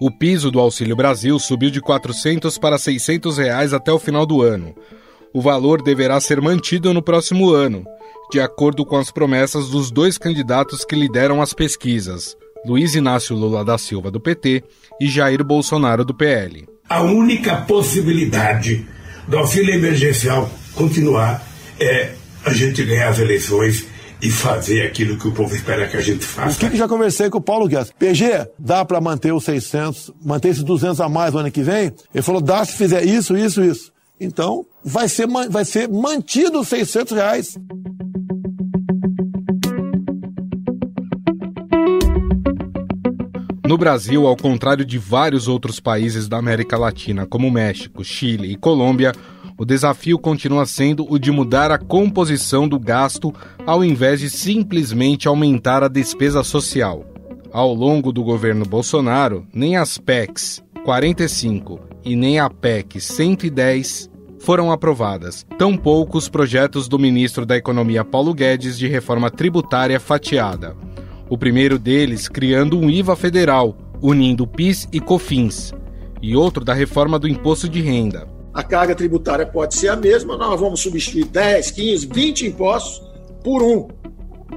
O 0.00 0.10
piso 0.10 0.50
do 0.50 0.58
Auxílio 0.58 0.96
Brasil 0.96 1.38
subiu 1.38 1.70
de 1.70 1.80
400 1.80 2.58
para 2.58 2.76
600 2.76 3.38
reais 3.38 3.72
até 3.72 3.92
o 3.92 3.98
final 4.00 4.26
do 4.26 4.42
ano. 4.42 4.74
O 5.32 5.40
valor 5.40 5.80
deverá 5.80 6.20
ser 6.20 6.40
mantido 6.40 6.92
no 6.92 7.00
próximo 7.00 7.50
ano, 7.50 7.84
de 8.32 8.40
acordo 8.40 8.84
com 8.84 8.96
as 8.96 9.12
promessas 9.12 9.68
dos 9.68 9.90
dois 9.90 10.18
candidatos 10.18 10.84
que 10.84 10.96
lideram 10.96 11.40
as 11.40 11.54
pesquisas, 11.54 12.36
Luiz 12.66 12.94
Inácio 12.94 13.36
Lula 13.36 13.64
da 13.64 13.78
Silva, 13.78 14.10
do 14.10 14.20
PT, 14.20 14.64
e 15.00 15.08
Jair 15.08 15.44
Bolsonaro, 15.44 16.04
do 16.04 16.12
PL. 16.12 16.66
A 16.88 17.02
única 17.02 17.56
possibilidade 17.58 18.84
do 19.28 19.38
auxílio 19.38 19.72
emergencial 19.72 20.50
continuar 20.74 21.46
é 21.78 22.12
a 22.44 22.52
gente 22.52 22.84
ganhar 22.84 23.08
as 23.08 23.18
eleições 23.20 23.86
e 24.22 24.30
fazer 24.30 24.82
aquilo 24.82 25.16
que 25.16 25.28
o 25.28 25.32
povo 25.32 25.54
espera 25.54 25.86
que 25.88 25.96
a 25.96 26.00
gente 26.00 26.24
faça. 26.24 26.56
O 26.56 26.58
que, 26.58 26.70
que 26.70 26.76
já 26.76 26.86
conversei 26.86 27.30
com 27.30 27.38
o 27.38 27.40
Paulo 27.40 27.66
Guedes. 27.66 27.92
PG, 27.98 28.48
dá 28.58 28.84
para 28.84 29.00
manter 29.00 29.32
os 29.32 29.44
600, 29.44 30.12
manter 30.22 30.48
esses 30.48 30.62
200 30.62 31.00
a 31.00 31.08
mais 31.08 31.32
no 31.32 31.40
ano 31.40 31.50
que 31.50 31.62
vem? 31.62 31.92
Ele 32.14 32.22
falou, 32.22 32.40
dá 32.40 32.64
se 32.64 32.76
fizer 32.76 33.04
isso, 33.04 33.36
isso, 33.36 33.62
isso. 33.62 33.89
Então, 34.20 34.66
vai 34.84 35.08
ser, 35.08 35.26
vai 35.26 35.64
ser 35.64 35.88
mantido 35.88 36.60
os 36.60 36.68
600 36.68 37.16
reais. 37.16 37.58
No 43.66 43.78
Brasil, 43.78 44.26
ao 44.26 44.36
contrário 44.36 44.84
de 44.84 44.98
vários 44.98 45.48
outros 45.48 45.80
países 45.80 46.28
da 46.28 46.36
América 46.36 46.76
Latina, 46.76 47.24
como 47.24 47.50
México, 47.50 48.04
Chile 48.04 48.52
e 48.52 48.56
Colômbia, 48.56 49.12
O 49.56 49.64
desafio 49.66 50.18
continua 50.18 50.64
sendo 50.64 51.06
o 51.06 51.18
de 51.18 51.30
mudar 51.30 51.70
a 51.70 51.76
composição 51.76 52.66
do 52.66 52.80
gasto 52.80 53.30
ao 53.66 53.84
invés 53.84 54.18
de 54.18 54.30
simplesmente 54.30 55.28
aumentar 55.28 55.82
a 55.82 55.88
despesa 55.88 56.42
social. 56.42 57.04
Ao 57.52 57.74
longo 57.74 58.10
do 58.10 58.24
governo 58.24 58.64
Bolsonaro, 58.64 59.46
nem 59.52 59.76
as 59.76 59.98
PECs 59.98 60.62
45 60.82 61.89
e 62.04 62.16
nem 62.16 62.38
a 62.38 62.48
PEC 62.48 63.00
110 63.00 64.10
foram 64.40 64.72
aprovadas. 64.72 65.46
Tampouco 65.58 66.18
os 66.18 66.28
projetos 66.28 66.88
do 66.88 66.98
ministro 66.98 67.44
da 67.44 67.56
Economia 67.56 68.04
Paulo 68.04 68.34
Guedes 68.34 68.78
de 68.78 68.88
reforma 68.88 69.30
tributária 69.30 70.00
fatiada. 70.00 70.74
O 71.28 71.38
primeiro 71.38 71.78
deles 71.78 72.26
criando 72.26 72.78
um 72.78 72.90
IVA 72.90 73.14
federal, 73.14 73.76
unindo 74.02 74.46
PIS 74.46 74.88
e 74.92 74.98
COFINS, 74.98 75.72
e 76.20 76.34
outro 76.34 76.64
da 76.64 76.74
reforma 76.74 77.18
do 77.18 77.28
imposto 77.28 77.68
de 77.68 77.80
renda. 77.80 78.26
A 78.52 78.62
carga 78.62 78.94
tributária 78.94 79.46
pode 79.46 79.76
ser 79.76 79.88
a 79.88 79.96
mesma, 79.96 80.36
nós 80.36 80.58
vamos 80.58 80.80
substituir 80.80 81.26
10, 81.26 81.70
15, 81.70 82.06
20 82.06 82.46
impostos 82.48 83.02
por 83.44 83.62
um, 83.62 83.88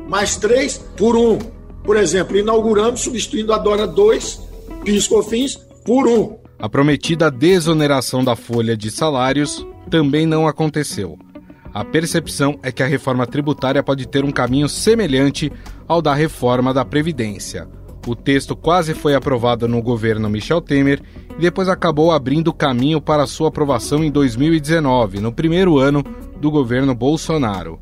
mais 0.09 0.35
três 0.35 0.77
por 0.97 1.15
um. 1.15 1.37
Por 1.83 1.97
exemplo, 1.97 2.37
inauguramos 2.37 3.01
substituindo 3.01 3.53
a 3.53 3.57
DORA 3.57 3.85
2, 3.85 4.41
PIS, 4.83 5.07
COFINS, 5.07 5.55
por 5.85 6.07
um. 6.07 6.42
A 6.63 6.69
prometida 6.69 7.29
desoneração 7.29 8.23
da 8.23 8.37
folha 8.37 8.77
de 8.77 8.89
salários 8.89 9.67
também 9.89 10.25
não 10.25 10.47
aconteceu. 10.47 11.19
A 11.73 11.83
percepção 11.83 12.57
é 12.63 12.71
que 12.71 12.81
a 12.81 12.87
reforma 12.87 13.27
tributária 13.27 13.83
pode 13.83 14.07
ter 14.07 14.23
um 14.23 14.31
caminho 14.31 14.69
semelhante 14.69 15.51
ao 15.85 16.01
da 16.01 16.13
reforma 16.13 16.73
da 16.73 16.85
Previdência. 16.85 17.67
O 18.07 18.15
texto 18.15 18.55
quase 18.55 18.93
foi 18.93 19.13
aprovado 19.13 19.67
no 19.67 19.81
governo 19.81 20.29
Michel 20.29 20.61
Temer 20.61 21.01
e 21.37 21.41
depois 21.41 21.67
acabou 21.67 22.13
abrindo 22.13 22.53
caminho 22.53 23.01
para 23.01 23.27
sua 23.27 23.49
aprovação 23.49 24.01
em 24.01 24.09
2019, 24.09 25.19
no 25.19 25.33
primeiro 25.33 25.79
ano 25.79 26.01
do 26.39 26.49
governo 26.49 26.95
Bolsonaro. 26.95 27.77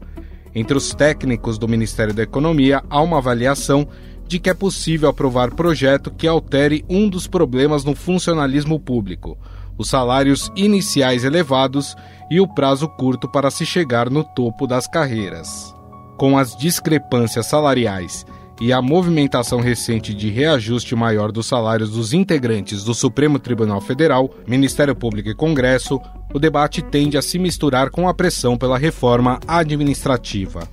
Entre 0.56 0.76
os 0.76 0.92
técnicos 0.96 1.60
do 1.60 1.68
Ministério 1.68 2.16
da 2.16 2.24
Economia, 2.24 2.84
há 2.90 3.00
uma 3.00 3.20
avaliação 3.20 3.88
de 4.32 4.40
que 4.40 4.50
é 4.50 4.54
possível 4.54 5.10
aprovar 5.10 5.52
projeto 5.52 6.10
que 6.10 6.26
altere 6.26 6.86
um 6.88 7.10
dos 7.10 7.28
problemas 7.28 7.84
no 7.84 7.94
funcionalismo 7.94 8.80
público: 8.80 9.38
os 9.78 9.90
salários 9.90 10.50
iniciais 10.56 11.26
elevados 11.26 11.98
e 12.30 12.40
o 12.40 12.48
prazo 12.48 12.88
curto 12.88 13.30
para 13.30 13.52
se 13.52 13.66
chegar 13.66 14.10
no 14.10 14.24
topo 14.24 14.66
das 14.66 14.88
carreiras. 14.88 15.76
Com 16.18 16.38
as 16.38 16.56
discrepâncias 16.56 17.48
salariais 17.48 18.26
e 18.62 18.72
a 18.72 18.82
movimentação 18.82 19.60
recente 19.60 20.14
de 20.14 20.30
reajuste 20.30 20.96
maior 20.96 21.30
dos 21.30 21.48
salários 21.48 21.90
dos 21.90 22.14
integrantes 22.14 22.86
do 22.86 22.94
Supremo 22.94 23.38
Tribunal 23.38 23.82
Federal, 23.82 24.30
Ministério 24.48 24.96
Público 24.96 25.28
e 25.28 25.36
Congresso, 25.36 26.00
o 26.34 26.40
debate 26.40 26.82
tende 26.82 27.18
a 27.18 27.22
se 27.22 27.38
misturar 27.38 27.90
com 27.90 28.08
a 28.08 28.14
pressão 28.14 28.58
pela 28.58 28.78
reforma 28.78 29.42
administrativa. 29.46 30.70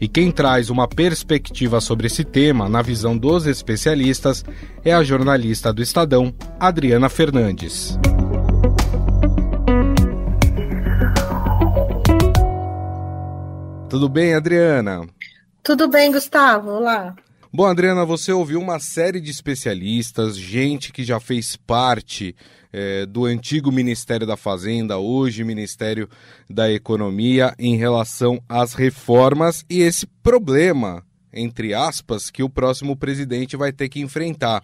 E 0.00 0.06
quem 0.06 0.30
traz 0.30 0.70
uma 0.70 0.86
perspectiva 0.86 1.80
sobre 1.80 2.06
esse 2.06 2.22
tema, 2.24 2.68
na 2.68 2.82
visão 2.82 3.16
dos 3.16 3.46
especialistas, 3.46 4.44
é 4.84 4.92
a 4.92 5.02
jornalista 5.02 5.72
do 5.72 5.82
Estadão, 5.82 6.32
Adriana 6.60 7.08
Fernandes. 7.08 7.98
Tudo 13.88 14.08
bem, 14.08 14.34
Adriana? 14.34 15.06
Tudo 15.62 15.88
bem, 15.88 16.12
Gustavo. 16.12 16.70
Olá. 16.70 17.16
Bom, 17.50 17.64
Adriana, 17.64 18.04
você 18.04 18.30
ouviu 18.30 18.60
uma 18.60 18.78
série 18.78 19.22
de 19.22 19.30
especialistas, 19.30 20.36
gente 20.36 20.92
que 20.92 21.02
já 21.02 21.18
fez 21.18 21.56
parte 21.56 22.36
é, 22.70 23.06
do 23.06 23.24
antigo 23.24 23.72
Ministério 23.72 24.26
da 24.26 24.36
Fazenda, 24.36 24.98
hoje 24.98 25.42
Ministério 25.44 26.10
da 26.48 26.70
Economia, 26.70 27.54
em 27.58 27.74
relação 27.74 28.38
às 28.46 28.74
reformas 28.74 29.64
e 29.68 29.80
esse 29.80 30.06
problema, 30.22 31.02
entre 31.32 31.72
aspas, 31.72 32.30
que 32.30 32.42
o 32.42 32.50
próximo 32.50 32.94
presidente 32.94 33.56
vai 33.56 33.72
ter 33.72 33.88
que 33.88 34.00
enfrentar. 34.00 34.62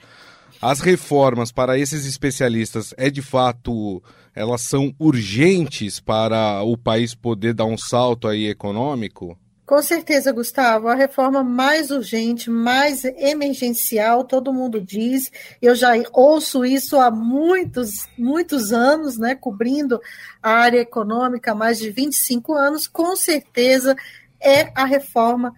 As 0.61 0.81
reformas 0.81 1.51
para 1.51 1.79
esses 1.79 2.05
especialistas 2.05 2.93
é 2.99 3.09
de 3.09 3.23
fato 3.23 4.03
elas 4.35 4.61
são 4.61 4.95
urgentes 4.99 6.01
para 6.01 6.63
o 6.63 6.77
país 6.77 7.15
poder 7.15 7.55
dar 7.55 7.65
um 7.65 7.79
salto 7.79 8.29
aí 8.29 8.47
econômico? 8.47 9.39
Com 9.67 9.81
certeza, 9.81 10.31
Gustavo, 10.31 10.89
a 10.89 10.95
reforma 10.95 11.43
mais 11.43 11.91
urgente, 11.91 12.51
mais 12.51 13.03
emergencial, 13.03 14.23
todo 14.23 14.53
mundo 14.53 14.79
diz. 14.79 15.33
Eu 15.61 15.75
já 15.75 15.93
ouço 16.13 16.67
isso 16.67 16.99
há 17.01 17.11
muitos, 17.11 18.07
muitos 18.19 18.75
anos, 18.75 19.17
né, 19.17 19.35
cobrindo 19.35 19.99
a 20.43 20.51
área 20.51 20.81
econômica 20.81 21.53
há 21.53 21.55
mais 21.55 21.79
de 21.79 21.91
25 21.91 22.53
anos. 22.53 22.87
Com 22.87 23.17
certeza 23.17 23.97
é 24.39 24.71
a 24.75 24.85
reforma 24.85 25.55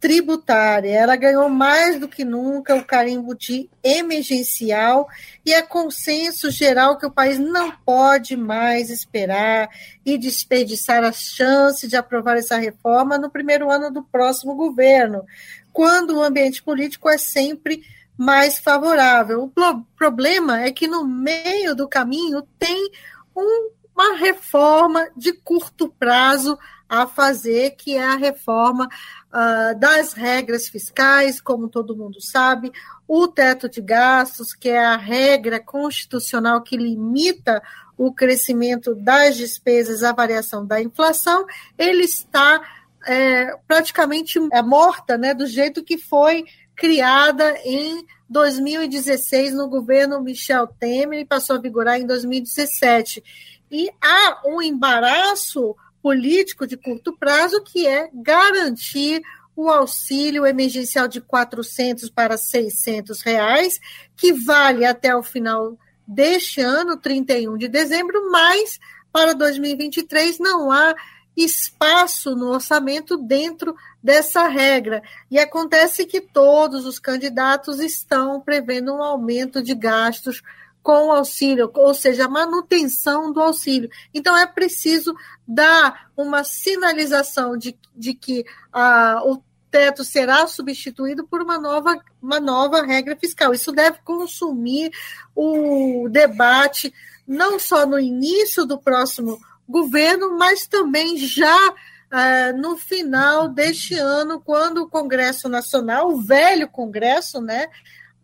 tributária. 0.00 0.90
Ela 0.90 1.14
ganhou 1.14 1.48
mais 1.50 2.00
do 2.00 2.08
que 2.08 2.24
nunca 2.24 2.74
o 2.74 2.84
carimbo 2.84 3.34
de 3.34 3.68
emergencial 3.84 5.06
e 5.44 5.52
é 5.52 5.60
consenso 5.60 6.50
geral 6.50 6.96
que 6.96 7.04
o 7.04 7.10
país 7.10 7.38
não 7.38 7.70
pode 7.70 8.34
mais 8.34 8.88
esperar 8.88 9.68
e 10.04 10.16
desperdiçar 10.16 11.04
a 11.04 11.12
chance 11.12 11.86
de 11.86 11.96
aprovar 11.96 12.38
essa 12.38 12.56
reforma 12.56 13.18
no 13.18 13.30
primeiro 13.30 13.70
ano 13.70 13.90
do 13.90 14.02
próximo 14.02 14.54
governo, 14.54 15.22
quando 15.70 16.16
o 16.16 16.22
ambiente 16.22 16.62
político 16.62 17.08
é 17.08 17.18
sempre 17.18 17.82
mais 18.16 18.58
favorável. 18.58 19.52
O 19.54 19.84
problema 19.96 20.62
é 20.62 20.72
que 20.72 20.88
no 20.88 21.04
meio 21.04 21.74
do 21.76 21.86
caminho 21.86 22.42
tem 22.58 22.90
um, 23.36 23.70
uma 23.94 24.16
reforma 24.16 25.08
de 25.14 25.32
curto 25.32 25.88
prazo 25.98 26.58
a 26.90 27.06
fazer, 27.06 27.76
que 27.76 27.94
é 27.94 28.04
a 28.04 28.16
reforma 28.16 28.88
uh, 29.28 29.78
das 29.78 30.12
regras 30.12 30.66
fiscais, 30.66 31.40
como 31.40 31.68
todo 31.68 31.96
mundo 31.96 32.20
sabe, 32.20 32.72
o 33.06 33.28
teto 33.28 33.68
de 33.68 33.80
gastos, 33.80 34.52
que 34.52 34.68
é 34.68 34.84
a 34.84 34.96
regra 34.96 35.60
constitucional 35.60 36.60
que 36.62 36.76
limita 36.76 37.62
o 37.96 38.12
crescimento 38.12 38.92
das 38.92 39.36
despesas 39.36 40.02
à 40.02 40.12
variação 40.12 40.66
da 40.66 40.82
inflação, 40.82 41.46
ele 41.78 42.02
está 42.02 42.60
é, 43.06 43.54
praticamente 43.68 44.40
é, 44.52 44.60
morta, 44.62 45.16
né, 45.16 45.32
do 45.32 45.46
jeito 45.46 45.84
que 45.84 45.96
foi 45.96 46.44
criada 46.74 47.56
em 47.64 48.04
2016 48.28 49.54
no 49.54 49.68
governo 49.68 50.20
Michel 50.20 50.66
Temer 50.66 51.20
e 51.20 51.24
passou 51.24 51.56
a 51.56 51.60
vigorar 51.60 52.00
em 52.00 52.06
2017. 52.06 53.22
E 53.70 53.90
há 54.00 54.42
um 54.46 54.60
embaraço 54.60 55.76
político 56.02 56.66
de 56.66 56.76
curto 56.76 57.16
prazo, 57.16 57.62
que 57.62 57.86
é 57.86 58.10
garantir 58.12 59.22
o 59.54 59.68
auxílio 59.68 60.46
emergencial 60.46 61.06
de 61.06 61.20
400 61.20 62.08
para 62.10 62.36
600 62.36 63.20
reais, 63.22 63.78
que 64.16 64.32
vale 64.32 64.84
até 64.84 65.14
o 65.14 65.22
final 65.22 65.76
deste 66.06 66.60
ano, 66.60 66.96
31 66.96 67.56
de 67.56 67.68
dezembro, 67.68 68.30
mas 68.30 68.78
para 69.12 69.34
2023 69.34 70.38
não 70.38 70.70
há 70.72 70.94
espaço 71.36 72.34
no 72.34 72.48
orçamento 72.48 73.16
dentro 73.16 73.74
dessa 74.02 74.48
regra. 74.48 75.02
E 75.30 75.38
acontece 75.38 76.04
que 76.04 76.20
todos 76.20 76.86
os 76.86 76.98
candidatos 76.98 77.80
estão 77.80 78.40
prevendo 78.40 78.94
um 78.94 79.02
aumento 79.02 79.62
de 79.62 79.74
gastos 79.74 80.42
com 80.82 81.08
o 81.08 81.12
auxílio, 81.12 81.70
ou 81.74 81.94
seja, 81.94 82.24
a 82.24 82.28
manutenção 82.28 83.32
do 83.32 83.40
auxílio. 83.40 83.90
Então, 84.14 84.36
é 84.36 84.46
preciso 84.46 85.14
dar 85.46 86.10
uma 86.16 86.42
sinalização 86.44 87.56
de, 87.56 87.76
de 87.94 88.14
que 88.14 88.44
ah, 88.72 89.20
o 89.24 89.42
teto 89.70 90.02
será 90.04 90.46
substituído 90.46 91.26
por 91.26 91.42
uma 91.42 91.58
nova, 91.58 91.98
uma 92.20 92.40
nova 92.40 92.82
regra 92.82 93.16
fiscal. 93.16 93.52
Isso 93.52 93.72
deve 93.72 93.98
consumir 94.04 94.90
o 95.34 96.08
debate, 96.10 96.92
não 97.26 97.58
só 97.58 97.86
no 97.86 97.98
início 97.98 98.64
do 98.64 98.78
próximo 98.78 99.40
governo, 99.68 100.36
mas 100.36 100.66
também 100.66 101.16
já 101.18 101.74
ah, 102.10 102.52
no 102.52 102.76
final 102.76 103.48
deste 103.48 103.94
ano, 103.94 104.40
quando 104.40 104.78
o 104.78 104.88
Congresso 104.88 105.48
Nacional, 105.48 106.10
o 106.10 106.20
velho 106.20 106.68
Congresso, 106.68 107.40
né, 107.40 107.68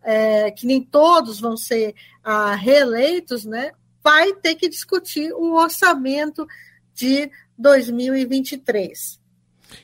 é, 0.07 0.53
que 0.53 0.67
nem 0.67 0.81
todos 0.81 1.41
vão 1.41 1.57
ser 1.57 1.93
ah, 2.23 2.55
reeleitos, 2.55 3.45
né, 3.45 3.73
vai 4.03 4.33
ter 4.35 4.55
que 4.55 4.69
discutir 4.69 5.33
o 5.33 5.55
orçamento 5.55 6.47
de 6.95 7.29
2023. 7.59 9.19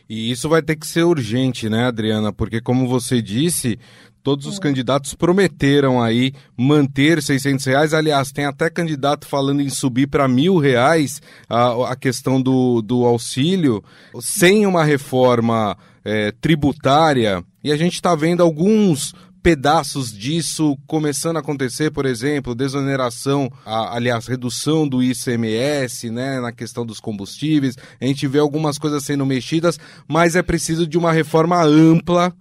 E 0.08 0.30
isso 0.30 0.48
vai 0.48 0.62
ter 0.62 0.76
que 0.76 0.86
ser 0.86 1.02
urgente, 1.02 1.68
né, 1.68 1.86
Adriana? 1.86 2.32
Porque, 2.32 2.60
como 2.60 2.86
você 2.86 3.20
disse, 3.20 3.80
todos 4.22 4.46
os 4.46 4.58
é. 4.58 4.60
candidatos 4.60 5.12
prometeram 5.14 6.00
aí 6.00 6.32
manter 6.56 7.20
600 7.20 7.64
reais. 7.66 7.92
Aliás, 7.92 8.30
tem 8.30 8.44
até 8.44 8.70
candidato 8.70 9.26
falando 9.26 9.60
em 9.60 9.68
subir 9.68 10.06
para 10.06 10.28
mil 10.28 10.56
reais 10.58 11.20
a, 11.48 11.92
a 11.92 11.96
questão 11.96 12.40
do, 12.40 12.80
do 12.80 13.04
auxílio, 13.04 13.82
sem 14.20 14.66
uma 14.66 14.84
reforma 14.84 15.76
é, 16.04 16.30
tributária. 16.30 17.44
E 17.64 17.72
a 17.72 17.76
gente 17.76 17.94
está 17.94 18.14
vendo 18.14 18.40
alguns 18.40 19.12
pedaços 19.42 20.16
disso 20.16 20.78
começando 20.86 21.36
a 21.36 21.40
acontecer, 21.40 21.90
por 21.90 22.06
exemplo, 22.06 22.54
desoneração, 22.54 23.50
a, 23.66 23.96
aliás, 23.96 24.26
redução 24.26 24.86
do 24.86 25.02
ICMS, 25.02 26.10
né, 26.10 26.40
na 26.40 26.52
questão 26.52 26.86
dos 26.86 27.00
combustíveis. 27.00 27.76
A 28.00 28.06
gente 28.06 28.26
vê 28.26 28.38
algumas 28.38 28.78
coisas 28.78 29.02
sendo 29.04 29.26
mexidas, 29.26 29.78
mas 30.06 30.36
é 30.36 30.42
preciso 30.42 30.86
de 30.86 30.96
uma 30.96 31.12
reforma 31.12 31.62
ampla 31.62 32.32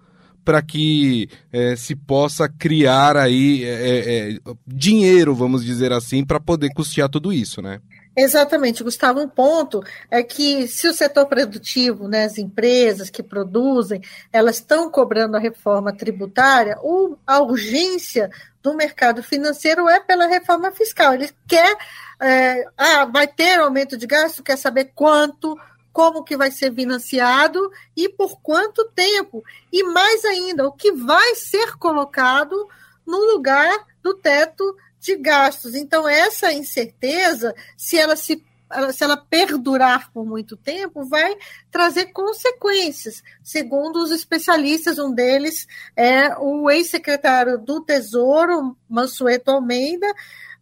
para 0.44 0.60
que 0.60 1.28
é, 1.52 1.76
se 1.76 1.94
possa 1.94 2.48
criar 2.48 3.16
aí 3.16 3.64
é, 3.64 4.34
é, 4.34 4.38
dinheiro, 4.66 5.34
vamos 5.34 5.64
dizer 5.64 5.92
assim, 5.92 6.24
para 6.24 6.40
poder 6.40 6.70
custear 6.74 7.08
tudo 7.08 7.32
isso, 7.32 7.62
né? 7.62 7.80
Exatamente, 8.14 8.84
Gustavo. 8.84 9.20
Um 9.20 9.28
ponto 9.28 9.82
é 10.10 10.22
que 10.22 10.68
se 10.68 10.86
o 10.86 10.92
setor 10.92 11.26
produtivo, 11.26 12.06
né, 12.08 12.24
as 12.24 12.36
empresas 12.36 13.08
que 13.08 13.22
produzem, 13.22 14.02
elas 14.30 14.56
estão 14.56 14.90
cobrando 14.90 15.36
a 15.36 15.40
reforma 15.40 15.96
tributária, 15.96 16.76
ou 16.82 17.18
a 17.26 17.40
urgência 17.40 18.30
do 18.62 18.74
mercado 18.74 19.22
financeiro 19.22 19.88
é 19.88 19.98
pela 19.98 20.26
reforma 20.26 20.70
fiscal. 20.70 21.14
Ele 21.14 21.30
quer, 21.48 21.76
é, 22.20 22.64
ah, 22.76 23.06
vai 23.06 23.26
ter 23.26 23.58
aumento 23.58 23.96
de 23.96 24.06
gasto, 24.06 24.42
quer 24.42 24.56
saber 24.58 24.92
quanto, 24.94 25.58
como 25.90 26.22
que 26.22 26.36
vai 26.36 26.50
ser 26.50 26.72
financiado 26.72 27.70
e 27.96 28.10
por 28.10 28.40
quanto 28.40 28.90
tempo. 28.94 29.42
E 29.72 29.82
mais 29.84 30.24
ainda, 30.24 30.66
o 30.66 30.72
que 30.72 30.92
vai 30.92 31.34
ser 31.34 31.76
colocado 31.78 32.68
no 33.06 33.18
lugar 33.32 33.86
do 34.02 34.14
teto 34.14 34.76
de 35.02 35.16
gastos. 35.16 35.74
Então, 35.74 36.08
essa 36.08 36.52
incerteza, 36.52 37.54
se 37.76 37.98
ela 37.98 38.14
se 38.16 38.42
se 38.90 39.04
ela 39.04 39.18
perdurar 39.18 40.10
por 40.14 40.24
muito 40.24 40.56
tempo, 40.56 41.04
vai 41.04 41.36
trazer 41.70 42.06
consequências. 42.06 43.22
Segundo 43.44 43.96
os 43.96 44.10
especialistas, 44.10 44.98
um 44.98 45.12
deles 45.12 45.66
é 45.94 46.34
o 46.38 46.70
ex-secretário 46.70 47.58
do 47.58 47.82
Tesouro, 47.82 48.74
Mansueto 48.88 49.50
Almeida, 49.50 50.06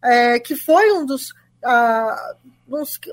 é, 0.03 0.39
que 0.39 0.57
foi 0.57 0.91
um 0.91 1.05
dos, 1.05 1.29
uh, 1.29 2.35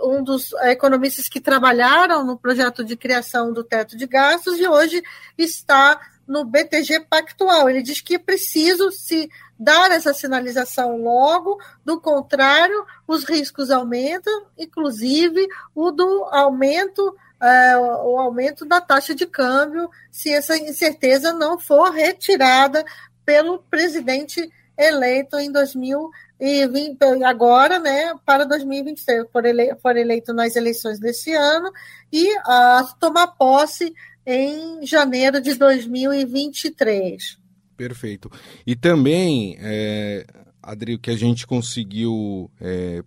um 0.03 0.25
dos 0.25 0.53
economistas 0.65 1.29
que 1.29 1.41
trabalharam 1.41 2.25
no 2.25 2.37
projeto 2.37 2.85
de 2.85 2.97
criação 2.97 3.53
do 3.53 3.63
teto 3.63 3.97
de 3.97 4.05
gastos 4.05 4.59
e 4.59 4.67
hoje 4.67 5.01
está 5.37 6.01
no 6.29 6.45
BTG 6.45 7.01
Pactual. 7.09 7.69
Ele 7.69 7.83
diz 7.83 8.01
que 8.01 8.17
é 8.17 8.19
preciso 8.19 8.93
se 8.93 9.29
dar 9.59 9.91
essa 9.91 10.15
sinalização 10.15 10.99
logo, 10.99 11.59
do 11.85 12.01
contrário, 12.01 12.87
os 13.09 13.25
riscos 13.25 13.71
aumentam, 13.71 14.47
inclusive 14.57 15.49
o 15.75 15.91
do 15.91 16.25
aumento, 16.31 17.17
é, 17.43 17.77
o 17.77 18.19
aumento 18.19 18.65
da 18.65 18.81
taxa 18.81 19.15
de 19.15 19.27
câmbio, 19.27 19.91
se 20.13 20.33
essa 20.33 20.57
incerteza 20.57 21.33
não 21.33 21.59
for 21.59 21.91
retirada 21.91 22.85
pelo 23.25 23.59
presidente 23.59 24.49
eleito 24.77 25.37
em 25.41 25.51
2020, 25.51 27.25
agora, 27.25 27.81
né, 27.81 28.15
para 28.25 28.45
2023, 28.45 29.27
for 29.33 29.45
eleito, 29.45 29.77
for 29.83 29.97
eleito 29.97 30.33
nas 30.33 30.55
eleições 30.55 31.01
desse 31.01 31.35
ano, 31.35 31.73
e 32.13 32.33
a 32.45 32.89
tomar 33.01 33.27
posse 33.27 33.93
em 34.29 34.85
janeiro 34.87 35.41
de 35.41 35.55
2023. 35.55 37.39
Perfeito. 37.75 38.31
E 38.67 38.77
também, 38.77 39.57
é, 39.59 40.27
Adri, 40.63 40.95
o 40.95 40.99
que 40.99 41.11
a 41.11 41.17
gente 41.17 41.47
conseguiu 41.47 42.51
é, 42.61 43.03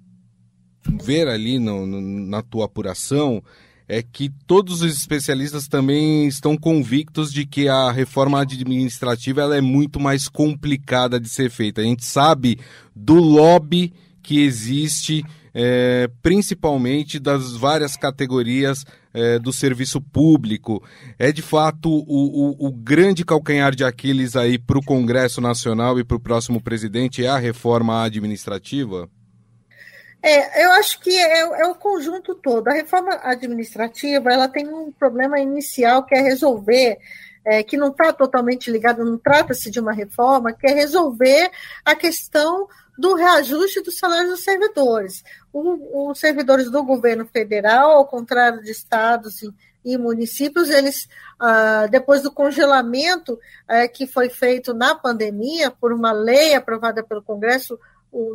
ver 1.04 1.28
ali 1.28 1.60
no, 1.60 1.86
no, 1.86 2.02
na 2.02 2.42
tua 2.42 2.66
apuração 2.66 3.44
é 3.88 4.02
que 4.02 4.30
todos 4.48 4.82
os 4.82 4.98
especialistas 4.98 5.68
também 5.68 6.26
estão 6.26 6.58
convictos 6.58 7.32
de 7.32 7.46
que 7.46 7.68
a 7.68 7.92
reforma 7.92 8.42
administrativa 8.42 9.42
ela 9.42 9.56
é 9.56 9.62
muito 9.62 10.00
mais 10.00 10.28
complicada 10.28 11.20
de 11.20 11.30
ser 11.30 11.52
feita. 11.52 11.82
A 11.82 11.84
gente 11.84 12.06
sabe 12.06 12.58
do 12.96 13.16
lobby 13.16 13.94
que 14.24 14.40
existe, 14.40 15.24
é, 15.54 16.10
principalmente 16.22 17.20
das 17.20 17.56
várias 17.56 17.96
categorias 17.96 18.86
é, 19.14 19.38
do 19.38 19.52
serviço 19.52 20.02
público. 20.02 20.84
É 21.20 21.32
de 21.32 21.42
fato 21.42 21.90
o, 21.90 22.66
o, 22.66 22.68
o 22.68 22.72
grande 22.72 23.26
calcanhar 23.26 23.76
de 23.76 23.84
Aquiles 23.84 24.36
aí 24.36 24.58
para 24.58 24.80
o 24.80 24.86
Congresso 24.86 25.42
Nacional 25.42 26.00
e 26.00 26.04
para 26.04 26.18
o 26.18 26.22
próximo 26.22 26.62
presidente 26.62 27.26
é 27.26 27.30
a 27.30 27.38
reforma 27.38 28.04
administrativa? 28.04 29.10
É, 30.24 30.64
eu 30.64 30.72
acho 30.74 31.00
que 31.00 31.10
é, 31.10 31.40
é, 31.40 31.66
o 31.66 31.74
conjunto 31.74 32.36
todo. 32.36 32.68
A 32.68 32.74
reforma 32.74 33.20
administrativa 33.24 34.32
ela 34.32 34.48
tem 34.48 34.68
um 34.68 34.92
problema 34.92 35.40
inicial 35.40 36.06
que 36.06 36.14
é 36.14 36.22
resolver, 36.22 37.00
é, 37.44 37.64
que 37.64 37.76
não 37.76 37.90
está 37.90 38.14
totalmente 38.14 38.70
ligado, 38.70 39.04
não 39.04 39.18
trata-se 39.18 39.72
de 39.72 39.80
uma 39.80 39.92
reforma, 39.92 40.54
que 40.54 40.68
é 40.68 40.74
resolver 40.74 41.50
a 41.84 41.96
questão 41.96 42.68
do 43.02 43.16
reajuste 43.16 43.82
dos 43.82 43.98
salários 43.98 44.30
dos 44.30 44.44
servidores. 44.44 45.24
os 45.52 46.20
servidores 46.20 46.70
do 46.70 46.84
governo 46.84 47.26
federal, 47.26 47.92
ao 47.92 48.06
contrário 48.06 48.62
de 48.62 48.70
estados 48.70 49.42
e, 49.42 49.52
e 49.84 49.98
municípios, 49.98 50.70
eles, 50.70 51.10
ah, 51.40 51.88
depois 51.90 52.22
do 52.22 52.32
congelamento 52.32 53.40
eh, 53.68 53.88
que 53.88 54.06
foi 54.06 54.30
feito 54.30 54.72
na 54.72 54.94
pandemia, 54.94 55.72
por 55.72 55.92
uma 55.92 56.12
lei 56.12 56.54
aprovada 56.54 57.04
pelo 57.04 57.24
Congresso, 57.24 57.80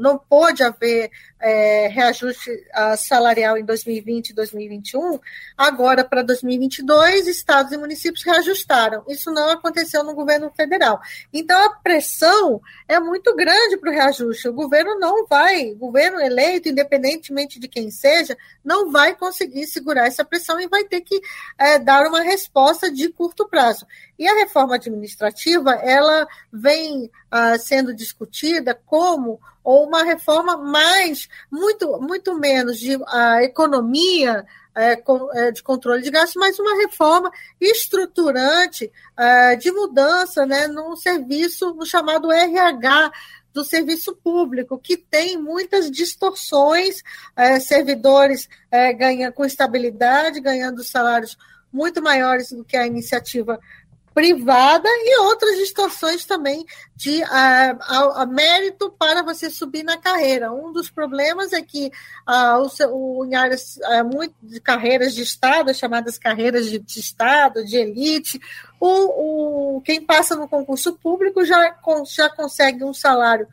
não 0.01 0.19
pôde 0.19 0.63
haver 0.63 1.11
é, 1.41 1.89
reajuste 1.89 2.51
salarial 2.97 3.59
em 3.59 3.65
2020 3.65 4.31
e 4.31 4.35
2021, 4.35 5.19
agora 5.57 6.05
para 6.05 6.23
2022, 6.23 7.27
estados 7.27 7.73
e 7.73 7.77
municípios 7.77 8.25
reajustaram. 8.25 9.05
Isso 9.09 9.31
não 9.31 9.51
aconteceu 9.51 10.03
no 10.03 10.15
governo 10.15 10.51
federal. 10.57 11.01
Então, 11.33 11.57
a 11.65 11.71
pressão 11.77 12.61
é 12.89 12.99
muito 12.99 13.35
grande 13.35 13.77
para 13.77 13.91
o 13.91 13.93
reajuste. 13.93 14.49
O 14.49 14.53
governo 14.53 14.99
não 14.99 15.27
vai, 15.27 15.73
o 15.73 15.77
governo 15.77 16.21
eleito, 16.21 16.69
independentemente 16.69 17.59
de 17.59 17.69
quem 17.69 17.91
seja, 17.91 18.37
não 18.65 18.91
vai 18.91 19.15
conseguir 19.15 19.67
segurar 19.67 20.07
essa 20.07 20.25
pressão 20.25 20.59
e 20.61 20.69
vai 20.69 20.85
ter 20.85 21.01
que 21.01 21.21
é, 21.59 21.79
dar 21.79 22.07
uma 22.07 22.23
resposta 22.23 22.91
de 22.91 23.09
curto 23.11 23.49
prazo. 23.49 23.87
E 24.19 24.27
a 24.27 24.35
reforma 24.35 24.77
administrativa, 24.77 25.73
ela 25.75 26.27
vem 26.53 27.05
uh, 27.05 27.59
sendo 27.59 27.95
discutida 27.95 28.75
como 28.87 29.41
uma 29.65 30.05
reforma 30.05 30.57
mais, 30.57 31.29
muito, 31.51 32.01
muito 32.01 32.39
menos 32.39 32.79
de 32.79 32.97
uh, 32.97 33.41
economia 33.43 34.47
é, 34.75 35.03
é, 35.35 35.51
de 35.51 35.63
controle 35.63 36.03
de 36.03 36.11
gastos, 36.11 36.37
mas 36.37 36.59
uma 36.59 36.77
reforma 36.77 37.31
estruturante 37.61 38.93
uh, 39.19 39.57
de 39.57 39.73
mudança 39.73 40.47
né, 40.47 40.69
no 40.69 40.97
serviço, 40.97 41.75
no 41.75 41.85
chamado 41.85 42.31
RH, 42.31 43.11
do 43.53 43.65
serviço 43.65 44.15
público, 44.15 44.79
que 44.79 44.99
tem 44.99 45.39
muitas 45.39 45.91
distorções, 45.91 47.03
é, 47.35 47.59
servidores 47.59 48.51
ganham 48.99 49.33
com 49.33 49.47
estabilidade, 49.47 50.41
ganhando 50.41 50.85
salários 50.85 51.39
muito 51.73 52.03
maiores 52.03 52.51
do 52.53 52.63
que 52.63 52.77
a 52.77 52.87
iniciativa 52.87 53.59
privada 54.17 54.89
e 54.89 55.19
outras 55.19 55.59
distorções 55.59 56.25
também 56.25 56.65
de 56.95 57.23
a, 57.25 57.73
a, 57.73 58.23
a, 58.23 58.27
mérito 58.27 58.91
para 58.99 59.23
você 59.23 59.51
subir 59.51 59.83
na 59.83 59.99
carreira. 59.99 60.51
Um 60.51 60.73
dos 60.73 60.89
problemas 60.89 61.53
é 61.53 61.61
que 61.61 61.93
a, 62.25 62.59
o, 62.59 62.67
o, 62.89 63.27
em 63.27 63.35
áreas 63.35 63.79
muito 64.11 64.35
de 64.43 64.59
carreiras 64.59 65.15
de 65.15 65.21
Estado, 65.21 65.75
chamadas 65.75 66.17
carreiras 66.17 66.65
de, 66.65 66.79
de 66.79 66.99
Estado, 66.99 67.63
de 67.63 67.77
elite, 67.77 68.41
o, 68.81 69.77
o, 69.77 69.81
quem 69.83 70.01
passa 70.01 70.35
no 70.35 70.49
concurso 70.49 70.95
público 70.95 71.45
já, 71.45 71.77
já 72.09 72.31
consegue 72.31 72.85
um 72.85 72.95
salário 72.95 73.47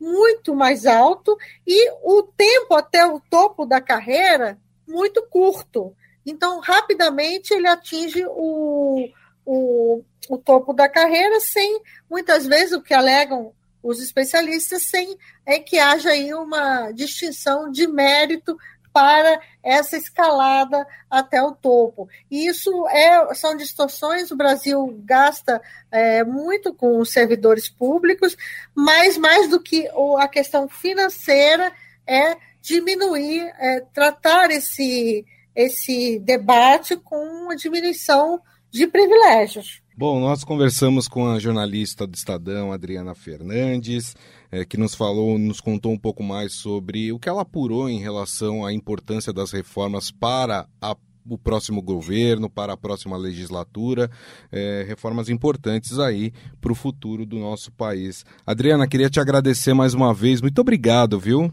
muito 0.00 0.54
mais 0.54 0.86
alto 0.86 1.36
e 1.66 1.90
o 2.02 2.22
tempo 2.22 2.74
até 2.74 3.04
o 3.04 3.20
topo 3.20 3.66
da 3.66 3.82
carreira 3.82 4.56
muito 4.88 5.22
curto. 5.24 5.94
Então, 6.24 6.58
rapidamente 6.60 7.52
ele 7.52 7.68
atinge 7.68 8.24
o, 8.26 9.10
o, 9.46 10.02
o 10.28 10.36
topo 10.36 10.72
da 10.72 10.88
carreira 10.88 11.38
sem, 11.40 11.80
muitas 12.10 12.44
vezes, 12.44 12.72
o 12.72 12.82
que 12.82 12.92
alegam 12.92 13.52
os 13.82 14.02
especialistas, 14.02 14.82
sem 14.82 15.16
é 15.46 15.60
que 15.60 15.78
haja 15.78 16.10
aí 16.10 16.34
uma 16.34 16.90
distinção 16.90 17.70
de 17.70 17.86
mérito 17.86 18.58
para 18.92 19.40
essa 19.62 19.96
escalada 19.96 20.86
até 21.08 21.40
o 21.42 21.52
topo. 21.52 22.08
E 22.30 22.46
isso 22.46 22.88
é, 22.88 23.34
são 23.34 23.54
distorções, 23.54 24.30
o 24.30 24.36
Brasil 24.36 24.98
gasta 25.04 25.60
é, 25.90 26.24
muito 26.24 26.74
com 26.74 26.98
os 26.98 27.12
servidores 27.12 27.68
públicos, 27.68 28.36
mas 28.74 29.16
mais 29.18 29.48
do 29.48 29.60
que 29.60 29.86
a 30.18 30.26
questão 30.26 30.66
financeira 30.66 31.72
é 32.06 32.36
diminuir, 32.62 33.42
é, 33.58 33.80
tratar 33.92 34.50
esse, 34.50 35.24
esse 35.54 36.18
debate 36.18 36.96
com 36.96 37.50
a 37.50 37.54
diminuição 37.54 38.40
de 38.70 38.86
privilégios. 38.86 39.80
Bom, 39.96 40.20
nós 40.20 40.44
conversamos 40.44 41.08
com 41.08 41.26
a 41.26 41.38
jornalista 41.38 42.06
do 42.06 42.14
Estadão, 42.14 42.70
Adriana 42.70 43.14
Fernandes, 43.14 44.14
é, 44.52 44.64
que 44.64 44.76
nos 44.76 44.94
falou, 44.94 45.38
nos 45.38 45.60
contou 45.60 45.90
um 45.90 45.98
pouco 45.98 46.22
mais 46.22 46.52
sobre 46.52 47.12
o 47.12 47.18
que 47.18 47.28
ela 47.28 47.42
apurou 47.42 47.88
em 47.88 47.98
relação 47.98 48.64
à 48.64 48.72
importância 48.72 49.32
das 49.32 49.52
reformas 49.52 50.10
para 50.10 50.68
a 50.80 50.94
o 51.28 51.36
próximo 51.36 51.82
governo, 51.82 52.48
para 52.48 52.72
a 52.72 52.76
próxima 52.76 53.16
legislatura, 53.16 54.10
é, 54.52 54.84
reformas 54.86 55.28
importantes 55.28 55.98
aí 55.98 56.32
para 56.60 56.70
o 56.70 56.74
futuro 56.74 57.26
do 57.26 57.36
nosso 57.36 57.72
país. 57.72 58.24
Adriana, 58.46 58.86
queria 58.86 59.10
te 59.10 59.18
agradecer 59.18 59.74
mais 59.74 59.92
uma 59.92 60.14
vez. 60.14 60.40
Muito 60.40 60.60
obrigado, 60.60 61.18
viu? 61.18 61.52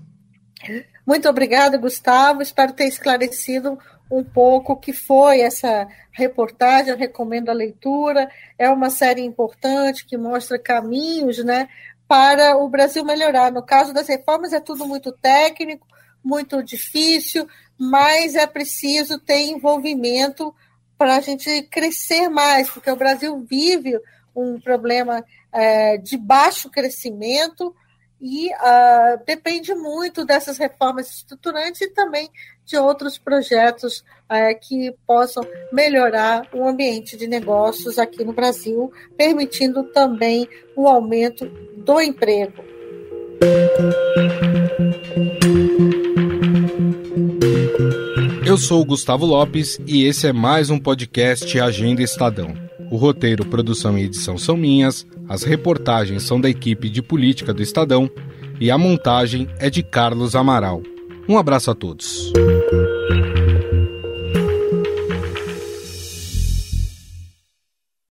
Muito 1.06 1.28
obrigada, 1.28 1.78
Gustavo. 1.78 2.42
Espero 2.42 2.74
ter 2.74 2.86
esclarecido 2.86 3.78
um 4.14 4.24
pouco 4.24 4.76
que 4.76 4.94
foi 4.94 5.42
essa 5.42 5.88
reportagem. 6.12 6.92
Eu 6.92 6.98
recomendo 6.98 7.50
a 7.50 7.54
leitura. 7.54 8.30
É 8.60 8.70
uma 8.70 8.92
série 8.92 9.22
importante 9.22 10.06
que 10.06 10.16
mostra 10.16 10.60
caminhos 10.60 11.44
né, 11.44 11.68
para 12.08 12.56
o 12.58 12.70
Brasil 12.70 13.04
melhorar. 13.04 13.52
No 13.52 13.64
caso 13.64 13.92
das 13.92 14.08
reformas, 14.08 14.54
é 14.54 14.60
tudo 14.60 14.88
muito 14.88 15.12
técnico, 15.12 15.88
muito 16.24 16.62
difícil, 16.62 17.48
mas 17.78 18.36
é 18.36 18.46
preciso 18.46 19.20
ter 19.20 19.48
envolvimento 19.48 20.54
para 20.96 21.16
a 21.16 21.20
gente 21.20 21.64
crescer 21.64 22.30
mais, 22.30 22.70
porque 22.70 22.92
o 22.92 22.96
Brasil 22.96 23.44
vive 23.50 24.00
um 24.36 24.60
problema 24.60 25.26
é, 25.52 25.98
de 25.98 26.18
baixo 26.18 26.70
crescimento 26.70 27.76
e 28.26 28.48
uh, 28.54 29.22
depende 29.26 29.76
muito 29.76 30.24
dessas 30.24 30.58
reformas 30.58 31.10
estruturantes 31.10 31.82
e 31.82 31.90
também 31.90 32.30
de 32.66 32.78
outros 32.78 33.18
projetos 33.18 34.04
uh, 34.30 34.60
que 34.62 34.94
possam 35.06 35.46
melhorar 35.72 36.48
o 36.54 36.68
ambiente 36.68 37.18
de 37.18 37.28
negócios 37.28 38.00
aqui 38.00 38.24
no 38.24 38.34
Brasil, 38.34 38.92
permitindo 39.18 39.84
também 39.84 40.48
o 40.76 40.88
aumento 40.88 41.46
do 41.78 42.02
emprego. 42.02 42.64
Eu 48.46 48.58
sou 48.58 48.86
Gustavo 48.86 49.26
Lopes 49.26 49.80
e 49.88 50.06
esse 50.06 50.28
é 50.28 50.34
mais 50.34 50.70
um 50.70 50.78
podcast 50.78 51.60
Agenda 51.60 52.04
Estadão. 52.04 52.54
O 52.92 52.98
roteiro, 52.98 53.46
produção 53.46 53.98
e 53.98 54.04
edição 54.04 54.38
são 54.38 54.56
minhas, 54.56 55.08
as 55.28 55.44
reportagens 55.44 56.24
são 56.24 56.40
da 56.40 56.50
equipe 56.50 56.90
de 56.90 57.02
política 57.02 57.54
do 57.54 57.64
Estadão 57.64 58.10
e 58.60 58.70
a 58.70 58.78
montagem 58.78 59.48
é 59.58 59.70
de 59.70 59.82
Carlos 59.82 60.36
Amaral. 60.36 60.84
Um 61.28 61.38
abraço 61.38 61.72
a 61.72 61.76
todos. 61.76 62.32